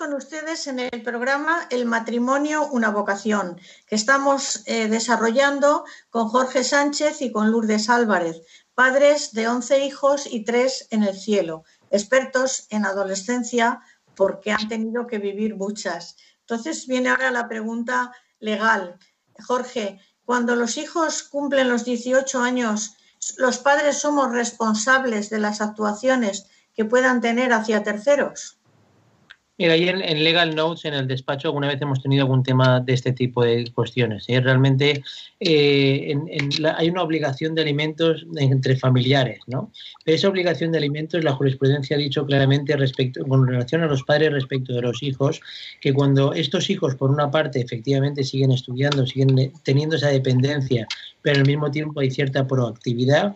[0.01, 6.65] Con ustedes en el programa El matrimonio, una vocación, que estamos eh, desarrollando con Jorge
[6.65, 8.41] Sánchez y con Lourdes Álvarez,
[8.75, 13.83] padres de 11 hijos y tres en el cielo, expertos en adolescencia
[14.15, 16.17] porque han tenido que vivir muchas.
[16.41, 18.99] Entonces viene ahora la pregunta legal.
[19.47, 22.97] Jorge, cuando los hijos cumplen los 18 años,
[23.37, 28.60] ¿los padres somos responsables de las actuaciones que puedan tener hacia terceros?
[29.61, 32.95] Mira, ahí en, Legal Notes, en el despacho, alguna vez hemos tenido algún tema de
[32.95, 34.25] este tipo de cuestiones.
[34.29, 34.41] ¿eh?
[34.41, 35.03] Realmente
[35.39, 36.15] eh,
[36.79, 39.71] hay una obligación de alimentos entre familiares, ¿no?
[40.03, 44.03] Pero esa obligación de alimentos, la jurisprudencia ha dicho claramente respecto, con relación a los
[44.03, 45.43] padres respecto de los hijos,
[45.83, 50.89] que cuando estos hijos, por una parte, efectivamente siguen estudiando, siguen teniendo esa dependencia,
[51.21, 53.35] pero al mismo tiempo hay cierta proactividad,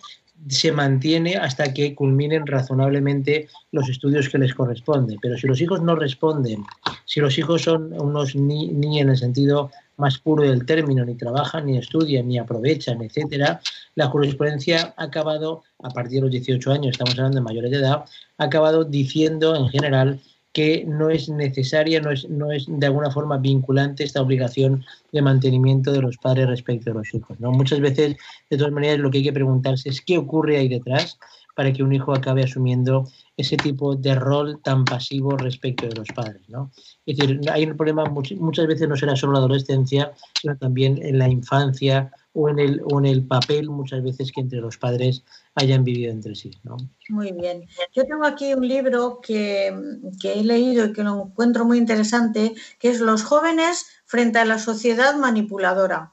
[0.49, 5.19] se mantiene hasta que culminen razonablemente los estudios que les corresponden.
[5.23, 6.65] Pero si los hijos no responden,
[7.05, 11.15] si los hijos son unos ni, ni en el sentido más puro del término, ni
[11.15, 13.61] trabajan, ni estudian, ni aprovechan, etcétera,
[13.95, 17.79] la jurisprudencia ha acabado, a partir de los 18 años, estamos hablando de mayores de
[17.79, 18.05] edad,
[18.39, 20.21] ha acabado diciendo en general
[20.55, 25.21] que no es necesaria, no es, no es de alguna forma vinculante esta obligación de
[25.21, 27.39] mantenimiento de los padres respecto a los hijos.
[27.41, 27.51] ¿no?
[27.51, 28.17] Muchas veces,
[28.49, 31.19] de todas maneras, lo que hay que preguntarse es qué ocurre ahí detrás
[31.57, 36.09] para que un hijo acabe asumiendo ese tipo de rol tan pasivo respecto de los
[36.09, 36.43] padres.
[36.49, 36.71] ¿no?
[37.05, 41.19] Es decir, hay un problema, muchas veces no será solo la adolescencia, sino también en
[41.19, 45.25] la infancia o en el, o en el papel muchas veces que entre los padres
[45.55, 46.51] hayan vivido entre sí.
[46.65, 46.77] ¿no?
[47.09, 47.67] Muy bien.
[47.95, 49.73] Yo tengo aquí un libro que,
[50.21, 54.45] que, he leído y que lo encuentro muy interesante, que es Los jóvenes frente a
[54.45, 56.13] la sociedad manipuladora.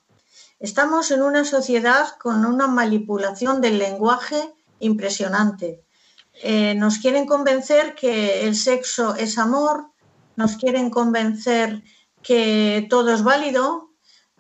[0.60, 5.84] Estamos en una sociedad con una manipulación del lenguaje impresionante.
[6.44, 9.88] Eh, nos quieren convencer que el sexo es amor,
[10.36, 11.82] nos quieren convencer
[12.22, 13.91] que todo es válido,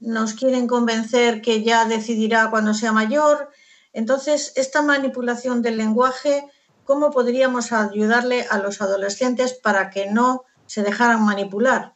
[0.01, 3.51] nos quieren convencer que ya decidirá cuando sea mayor.
[3.93, 6.43] Entonces, esta manipulación del lenguaje,
[6.83, 11.93] ¿cómo podríamos ayudarle a los adolescentes para que no se dejaran manipular?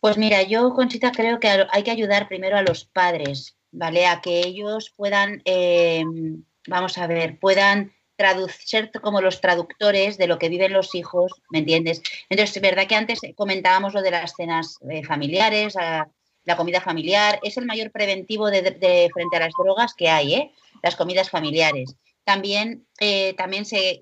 [0.00, 4.06] Pues mira, yo, Conchita, creo que hay que ayudar primero a los padres, ¿vale?
[4.06, 6.04] A que ellos puedan, eh,
[6.66, 7.92] vamos a ver, puedan
[8.48, 12.02] ser como los traductores de lo que viven los hijos, ¿me entiendes?
[12.28, 15.76] Entonces, es verdad que antes comentábamos lo de las cenas eh, familiares,
[16.48, 20.50] la comida familiar, es el mayor preventivo de, frente a las drogas que hay, ¿eh?
[20.82, 21.94] las comidas familiares.
[22.24, 24.00] También, eh, también se,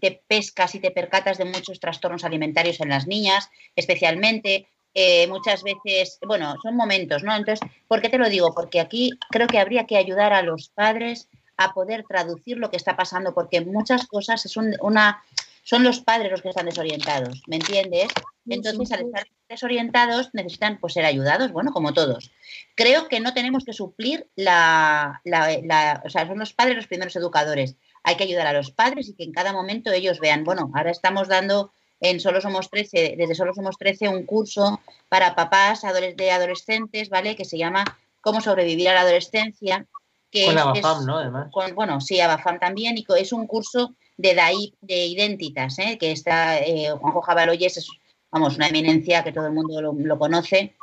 [0.00, 4.66] te pescas y te percatas de muchos trastornos alimentarios en las niñas, especialmente.
[4.92, 7.36] Eh, muchas veces, bueno, son momentos, ¿no?
[7.36, 8.52] Entonces, ¿por qué te lo digo?
[8.54, 12.76] Porque aquí creo que habría que ayudar a los padres a poder traducir lo que
[12.76, 15.22] está pasando, porque muchas cosas es una,
[15.68, 18.08] son los padres los que están desorientados, ¿me entiendes?
[18.48, 22.30] Entonces, al estar desorientados, necesitan pues, ser ayudados, bueno, como todos.
[22.74, 27.14] Creo que no tenemos que suplir la, la, O sea, son los padres los primeros
[27.16, 27.76] educadores.
[28.02, 30.90] Hay que ayudar a los padres y que en cada momento ellos vean, bueno, ahora
[30.90, 35.82] estamos dando en Solo Somos 13, desde Solo Somos 13, un curso para papás
[36.16, 37.36] de adolescentes, ¿vale?
[37.36, 37.84] Que se llama
[38.22, 39.84] Cómo sobrevivir a la adolescencia.
[40.30, 41.18] Que con Abafam, ¿no?
[41.18, 41.50] Además.
[41.74, 45.96] bueno, sí, Abafam también, y es un curso de DAI, de Identitas, ¿eh?
[45.98, 47.88] que está eh, Juanjo Jabaloyes, es
[48.30, 50.74] vamos, una eminencia que todo el mundo lo, conoce.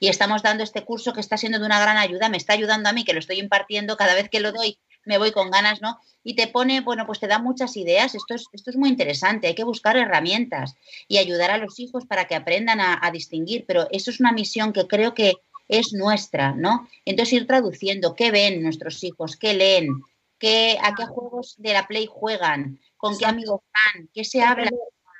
[0.00, 2.88] Y estamos dando este curso que está siendo de una gran ayuda, me está ayudando
[2.88, 5.80] a mí, que lo estoy impartiendo, cada vez que lo doy me voy con ganas,
[5.80, 5.98] ¿no?
[6.22, 9.46] Y te pone, bueno, pues te da muchas ideas, esto es, esto es muy interesante,
[9.46, 10.74] hay que buscar herramientas
[11.06, 14.32] y ayudar a los hijos para que aprendan a, a distinguir, pero eso es una
[14.32, 15.36] misión que creo que
[15.66, 16.88] es nuestra, ¿no?
[17.06, 20.02] Entonces ir traduciendo qué ven nuestros hijos, qué leen,
[20.38, 24.70] qué, a qué juegos de la Play juegan, con qué amigos van, qué se habla.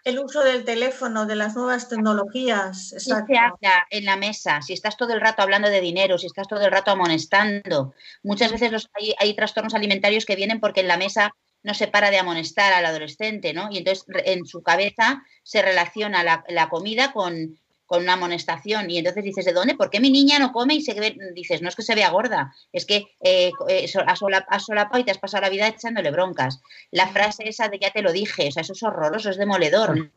[0.05, 2.91] El uso del teléfono, de las nuevas tecnologías.
[2.93, 4.63] ¿Qué se habla en la mesa?
[4.63, 7.95] Si estás todo el rato hablando de dinero, si estás todo el rato amonestando.
[8.23, 11.89] Muchas veces los, hay, hay trastornos alimentarios que vienen porque en la mesa no se
[11.89, 13.69] para de amonestar al adolescente, ¿no?
[13.71, 17.59] Y entonces en su cabeza se relaciona la, la comida con,
[17.89, 19.75] con una amonestación y entonces dices, ¿de dónde?
[19.75, 21.17] ¿Por qué mi niña no come y se ve?
[21.35, 25.11] Dices, no es que se vea gorda, es que eh, eh has solapado y te
[25.11, 26.61] has pasado la vida echándole broncas.
[26.91, 30.11] La frase esa de ya te lo dije, o sea, eso es horroroso, es demoledor.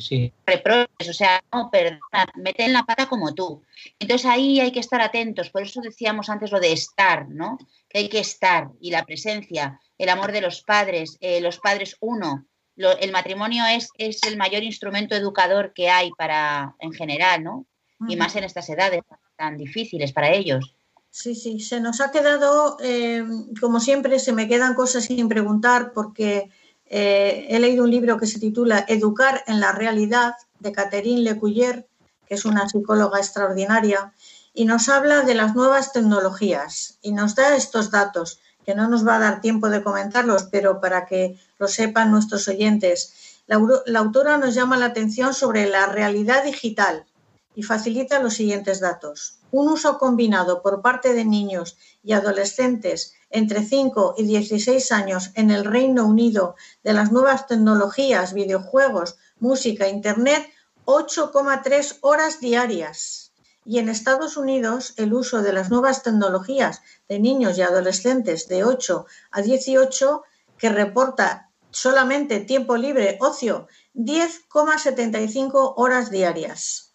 [0.00, 0.32] Sí.
[0.46, 3.62] o sea, no, perdona, mete en la pata como tú.
[4.00, 7.56] Entonces ahí hay que estar atentos, por eso decíamos antes lo de estar, ¿no?
[7.88, 11.96] Que hay que estar y la presencia, el amor de los padres, eh, los padres
[12.00, 12.46] uno,
[12.76, 17.66] el matrimonio es, es el mayor instrumento educador que hay para, en general, ¿no?
[18.08, 19.02] Y más en estas edades
[19.36, 20.74] tan difíciles para ellos.
[21.10, 23.22] Sí, sí, se nos ha quedado, eh,
[23.60, 26.50] como siempre, se me quedan cosas sin preguntar porque
[26.86, 31.86] eh, he leído un libro que se titula Educar en la realidad de Catherine Lecuyer,
[32.26, 34.12] que es una psicóloga extraordinaria,
[34.54, 39.06] y nos habla de las nuevas tecnologías y nos da estos datos, que no nos
[39.06, 43.40] va a dar tiempo de comentarlos, pero para que lo sepan nuestros oyentes.
[43.46, 47.06] La, autora nos llama la atención sobre la realidad digital
[47.54, 49.38] y facilita los siguientes datos.
[49.50, 55.50] Un uso combinado por parte de niños y adolescentes entre 5 y 16 años en
[55.50, 60.46] el Reino Unido de las nuevas tecnologías, videojuegos, música, Internet,
[60.86, 63.21] 8,3 horas diarias.
[63.64, 68.64] Y en Estados Unidos, el uso de las nuevas tecnologías de niños y adolescentes de
[68.64, 70.22] 8 a 18,
[70.58, 76.92] que reporta solamente tiempo libre, ocio, 10,75 horas diarias.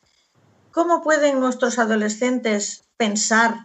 [0.72, 3.56] ¿Cómo pueden nuestros adolescentes pensar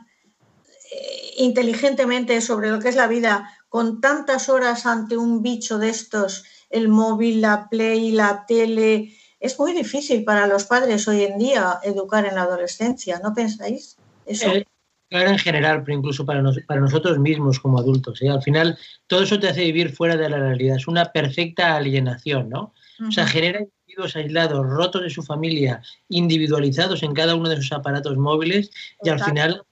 [0.91, 5.91] eh, inteligentemente sobre lo que es la vida con tantas horas ante un bicho de
[5.91, 9.15] estos, el móvil, la play, la tele?
[9.43, 13.97] Es muy difícil para los padres hoy en día educar en la adolescencia, ¿no pensáis?
[14.25, 14.53] Eso.
[14.53, 14.65] Eh,
[15.11, 18.23] claro, en general, pero incluso para, nos, para nosotros mismos como adultos.
[18.23, 18.29] ¿eh?
[18.29, 18.79] Al final,
[19.09, 20.77] todo eso te hace vivir fuera de la realidad.
[20.77, 22.73] Es una perfecta alienación, ¿no?
[23.01, 23.09] Uh -huh.
[23.09, 27.73] O sea, genera individuos aislados, rotos de su familia, individualizados en cada uno de sus
[27.73, 28.71] aparatos móviles
[29.03, 29.65] y al final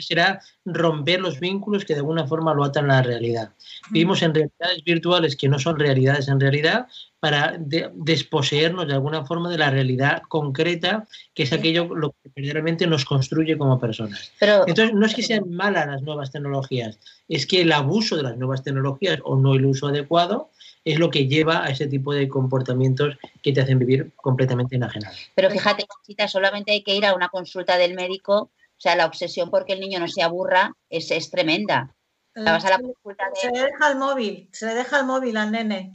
[0.00, 3.52] será romper los vínculos que de alguna forma lo atan a la realidad.
[3.90, 6.86] Vivimos en realidades virtuales que no son realidades en realidad
[7.20, 12.30] para de, desposeernos de alguna forma de la realidad concreta, que es aquello lo que
[12.34, 14.32] verdaderamente nos construye como personas.
[14.38, 18.22] Pero, Entonces, no es que sean malas las nuevas tecnologías, es que el abuso de
[18.22, 20.50] las nuevas tecnologías o no el uso adecuado
[20.84, 25.16] es lo que lleva a ese tipo de comportamientos que te hacen vivir completamente enajenado.
[25.34, 25.84] Pero fíjate,
[26.28, 29.80] solamente hay que ir a una consulta del médico o sea, la obsesión porque el
[29.80, 31.94] niño no se aburra es, es tremenda.
[32.34, 33.40] La vas a la consulta de...
[33.40, 35.90] Se le deja el móvil, se le deja el móvil al nene.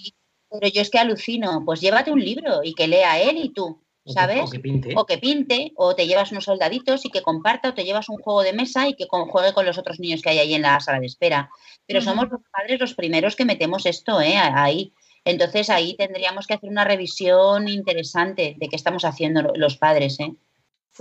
[0.49, 3.79] Pero yo es que alucino, pues llévate un libro y que lea él y tú,
[4.07, 4.41] ¿sabes?
[4.41, 4.93] O que, o que, pinte.
[4.97, 8.17] O que pinte, o te llevas unos soldaditos y que comparta, o te llevas un
[8.17, 10.79] juego de mesa y que juegue con los otros niños que hay ahí en la
[10.79, 11.51] sala de espera.
[11.85, 12.05] Pero uh -huh.
[12.05, 14.35] somos los padres los primeros que metemos esto ¿eh?
[14.37, 14.93] ahí.
[15.23, 20.19] Entonces ahí tendríamos que hacer una revisión interesante de qué estamos haciendo los padres.
[20.19, 20.33] ¿eh?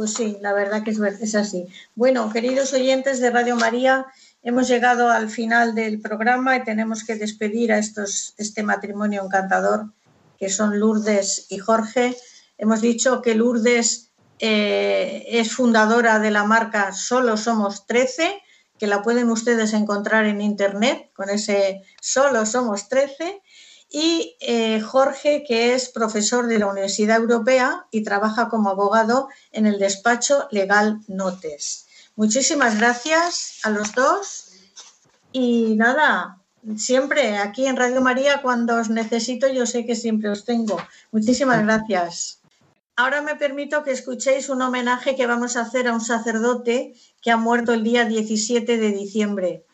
[0.01, 1.66] Pues sí, la verdad que es, así.
[1.94, 4.07] Bueno, queridos oyentes de Radio María,
[4.42, 9.92] hemos llegado al final del programa y tenemos que despedir a estos, este matrimonio encantador
[10.38, 12.16] que son Lourdes y Jorge.
[12.57, 18.40] Hemos dicho que Lourdes eh, es fundadora de la marca Solo Somos 13,
[18.78, 23.42] que la pueden ustedes encontrar en internet con ese Solo Somos 13
[23.91, 29.66] y eh, Jorge, que es profesor de la Universidad Europea y trabaja como abogado en
[29.66, 31.86] el despacho Legal Notes.
[32.14, 34.53] Muchísimas gracias a los dos
[35.32, 36.38] y nada,
[36.76, 40.80] siempre aquí en Radio María cuando os necesito yo sé que siempre os tengo.
[41.11, 42.41] Muchísimas gracias.
[42.95, 47.30] Ahora me permito que escuchéis un homenaje que vamos a hacer a un sacerdote que
[47.30, 49.64] ha muerto el día 17 de diciembre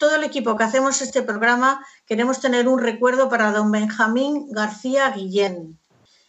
[0.00, 5.10] todo el equipo que hacemos este programa queremos tener un recuerdo para don Benjamín García
[5.10, 5.78] Guillén.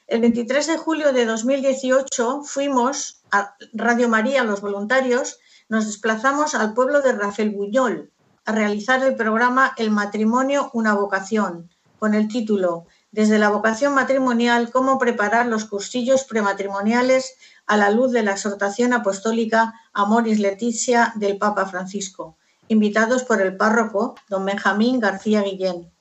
[0.07, 6.73] El 23 de julio de 2018 fuimos a Radio María, los voluntarios, nos desplazamos al
[6.73, 8.11] pueblo de Rafael Buñol
[8.43, 14.69] a realizar el programa El matrimonio, una vocación, con el título Desde la vocación matrimonial,
[14.69, 17.35] cómo preparar los cursillos prematrimoniales
[17.67, 22.35] a la luz de la exhortación apostólica Amoris Leticia del Papa Francisco
[22.71, 25.91] invitados por el párroco don Benjamín García Guillén,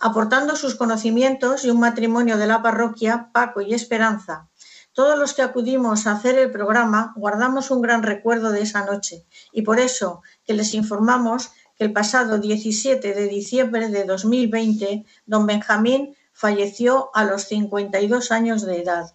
[0.00, 4.48] aportando sus conocimientos y un matrimonio de la parroquia, Paco y Esperanza.
[4.92, 9.24] Todos los que acudimos a hacer el programa guardamos un gran recuerdo de esa noche
[9.52, 15.46] y por eso que les informamos que el pasado 17 de diciembre de 2020 don
[15.46, 19.14] Benjamín falleció a los 52 años de edad,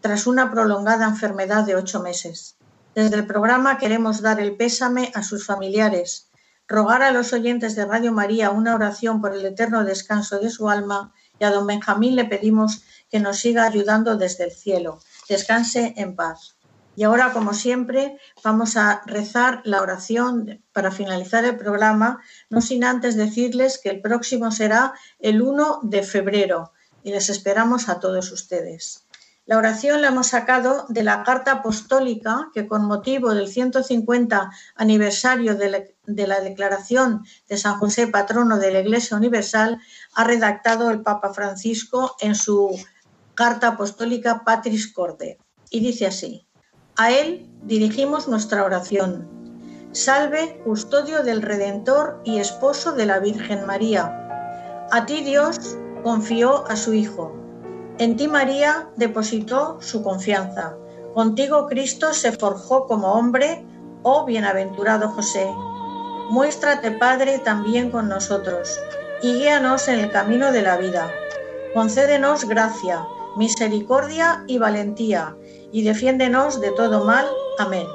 [0.00, 2.56] tras una prolongada enfermedad de ocho meses.
[2.94, 6.30] Desde el programa queremos dar el pésame a sus familiares,
[6.68, 10.70] rogar a los oyentes de Radio María una oración por el eterno descanso de su
[10.70, 15.00] alma y a don Benjamín le pedimos que nos siga ayudando desde el cielo.
[15.28, 16.56] Descanse en paz.
[16.94, 22.84] Y ahora, como siempre, vamos a rezar la oración para finalizar el programa, no sin
[22.84, 26.72] antes decirles que el próximo será el 1 de febrero
[27.02, 29.03] y les esperamos a todos ustedes.
[29.46, 35.54] La oración la hemos sacado de la carta apostólica que con motivo del 150 aniversario
[35.54, 39.78] de la, de la, declaración de San José, patrono de la Iglesia Universal,
[40.14, 42.70] ha redactado el Papa Francisco en su
[43.34, 45.38] carta apostólica Patris Corde.
[45.68, 46.46] Y dice así,
[46.96, 49.28] a él dirigimos nuestra oración.
[49.92, 54.88] Salve, custodio del Redentor y esposo de la Virgen María.
[54.90, 57.43] A ti, Dios, confió a su Hijo.
[57.98, 60.76] En ti María depositó su confianza.
[61.14, 63.64] Contigo Cristo se forjó como hombre,
[64.02, 65.48] oh bienaventurado José.
[66.28, 68.80] Muéstrate, Padre, también con nosotros,
[69.22, 71.08] y guíanos en el camino de la vida.
[71.72, 75.36] Concédenos gracia, misericordia y valentía,
[75.70, 77.26] y defiéndenos de todo mal.
[77.60, 77.86] Amén.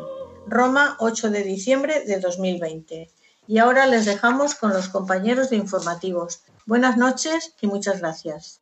[0.48, 3.12] Roma, 8 de diciembre de 2020.
[3.48, 6.44] Y ahora les dejamos con los compañeros de informativos.
[6.66, 8.62] Buenas noches y muchas gracias.